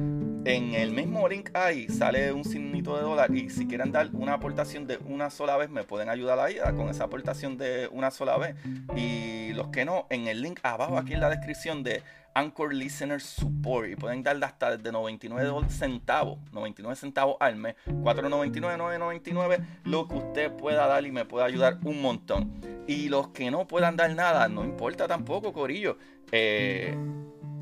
En 0.45 0.75
el 0.75 0.91
mismo 0.91 1.29
link 1.29 1.51
ahí 1.55 1.89
sale 1.89 2.33
un 2.33 2.45
signito 2.45 2.97
de 2.97 3.03
dólar 3.03 3.35
y 3.35 3.51
si 3.51 3.67
quieren 3.67 3.93
dar 3.93 4.09
una 4.15 4.35
aportación 4.35 4.87
de 4.87 4.97
una 5.05 5.29
sola 5.29 5.59
vez 5.59 5.69
me 5.69 5.85
pueden 5.85 6.09
ayudar 6.09 6.39
ahí 6.39 6.57
con 6.77 6.89
esa 6.89 7.05
aportación 7.05 7.59
de 7.59 7.89
una 7.93 8.11
sola 8.11 8.39
vez. 8.39 8.57
Y 8.97 9.53
los 9.53 9.69
que 9.69 9.85
no, 9.85 10.07
en 10.09 10.29
el 10.29 10.41
link 10.41 10.61
abajo 10.63 10.97
aquí 10.97 11.13
en 11.13 11.21
la 11.21 11.29
descripción 11.29 11.83
de 11.83 12.03
Anchor 12.35 12.75
Listener 12.75 13.21
Support 13.21 13.91
y 13.91 13.97
pueden 13.97 14.23
darle 14.23 14.47
hasta 14.47 14.77
de 14.77 14.93
99 14.93 15.69
centavos, 15.69 16.39
99 16.53 16.97
centavos 16.97 17.37
al 17.41 17.57
mes, 17.57 17.75
4.99, 17.87 18.77
9.99, 18.79 19.65
lo 19.85 20.09
que 20.09 20.15
usted 20.15 20.53
pueda 20.53 20.87
dar 20.87 21.05
y 21.05 21.13
me 21.13 21.25
pueda 21.25 21.45
ayudar 21.45 21.79
un 21.85 22.01
montón. 22.03 22.53
Y 22.87 23.09
los 23.09 23.29
que 23.29 23.51
no 23.51 23.67
puedan 23.67 23.97
dar 23.97 24.15
nada, 24.15 24.49
no 24.49 24.65
importa 24.65 25.07
tampoco, 25.07 25.53
Corillo. 25.53 25.97
Eh, 26.33 26.97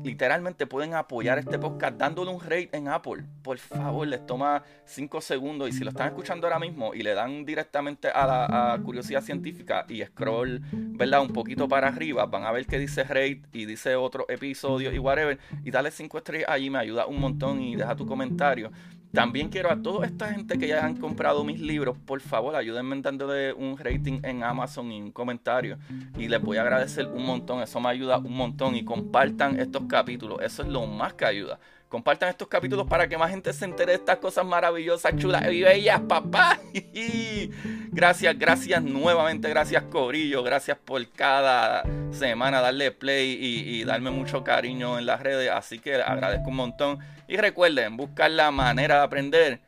literalmente 0.03 0.65
pueden 0.67 0.93
apoyar 0.93 1.39
este 1.39 1.59
podcast 1.59 1.97
dándole 1.97 2.31
un 2.31 2.39
rate 2.39 2.69
en 2.73 2.87
Apple. 2.87 3.23
Por 3.41 3.57
favor, 3.57 4.07
les 4.07 4.25
toma 4.25 4.63
5 4.85 5.21
segundos 5.21 5.69
y 5.69 5.73
si 5.73 5.83
lo 5.83 5.89
están 5.89 6.07
escuchando 6.07 6.47
ahora 6.47 6.59
mismo 6.59 6.93
y 6.93 7.03
le 7.03 7.13
dan 7.13 7.45
directamente 7.45 8.09
a 8.09 8.25
la 8.25 8.79
curiosidad 8.83 9.21
científica 9.21 9.85
y 9.89 10.03
scroll, 10.03 10.61
¿verdad? 10.71 11.21
Un 11.21 11.33
poquito 11.33 11.67
para 11.67 11.87
arriba, 11.87 12.25
van 12.25 12.43
a 12.43 12.51
ver 12.51 12.65
que 12.65 12.79
dice 12.79 13.03
rate 13.03 13.41
y 13.51 13.65
dice 13.65 13.95
otro 13.95 14.25
episodio 14.29 14.93
y 14.93 14.99
whatever. 14.99 15.39
Y 15.63 15.71
dale 15.71 15.91
5 15.91 16.17
estrellas 16.17 16.49
allí, 16.49 16.69
me 16.69 16.79
ayuda 16.79 17.05
un 17.05 17.19
montón 17.19 17.61
y 17.61 17.75
deja 17.75 17.95
tu 17.95 18.05
comentario. 18.05 18.71
También 19.13 19.49
quiero 19.49 19.71
a 19.71 19.81
toda 19.81 20.05
esta 20.05 20.31
gente 20.31 20.59
que 20.59 20.67
ya 20.67 20.85
han 20.85 20.95
comprado 20.95 21.43
mis 21.43 21.59
libros, 21.59 21.97
por 22.05 22.21
favor, 22.21 22.55
ayúdenme 22.55 23.01
dándole 23.01 23.53
un 23.53 23.75
rating 23.77 24.19
en 24.23 24.43
Amazon 24.43 24.91
y 24.91 25.01
un 25.01 25.11
comentario. 25.11 25.79
Y 26.17 26.27
les 26.27 26.41
voy 26.41 26.57
a 26.57 26.61
agradecer 26.61 27.07
un 27.07 27.25
montón, 27.25 27.61
eso 27.61 27.79
me 27.79 27.89
ayuda 27.89 28.19
un 28.19 28.35
montón. 28.35 28.75
Y 28.75 28.85
compartan 28.85 29.59
estos 29.59 29.83
capítulos, 29.87 30.39
eso 30.41 30.61
es 30.61 30.69
lo 30.69 30.85
más 30.85 31.13
que 31.13 31.25
ayuda. 31.25 31.59
Compartan 31.89 32.29
estos 32.29 32.47
capítulos 32.47 32.85
para 32.85 33.07
que 33.07 33.17
más 33.17 33.31
gente 33.31 33.51
se 33.51 33.65
entere 33.65 33.93
de 33.93 33.97
estas 33.97 34.17
cosas 34.17 34.45
maravillosas, 34.45 35.15
chulas 35.15 35.51
y 35.51 35.63
bellas, 35.63 35.99
papá. 36.01 36.59
gracias, 37.91 38.37
gracias 38.37 38.83
nuevamente, 38.83 39.49
gracias 39.49 39.81
Corillo, 39.89 40.43
gracias 40.43 40.77
por 40.77 41.03
cada 41.09 41.83
semana 42.11 42.61
darle 42.61 42.91
play 42.91 43.35
y, 43.41 43.83
darme 43.85 44.11
mucho 44.11 44.43
cariño 44.43 44.99
en 44.99 45.07
las 45.07 45.19
redes. 45.21 45.49
Así 45.49 45.79
que 45.79 45.95
agradezco 45.95 46.49
un 46.49 46.57
montón. 46.57 46.99
Y 47.27 47.37
recuerden, 47.37 47.97
buscar 47.97 48.29
la 48.29 48.51
manera 48.51 48.97
de 48.97 49.01
aprender. 49.01 49.59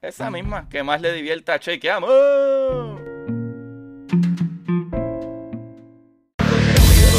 Esa 0.00 0.30
misma 0.30 0.70
que 0.70 0.82
más 0.82 1.02
le 1.02 1.12
divierta. 1.12 1.60
Chequeamos. 1.60 2.10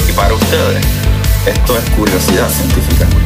Y 0.10 0.14
para 0.16 0.34
ustedes, 0.34 0.84
esto 1.46 1.78
es 1.78 1.90
curiosidad 1.92 2.50
científica. 2.50 3.23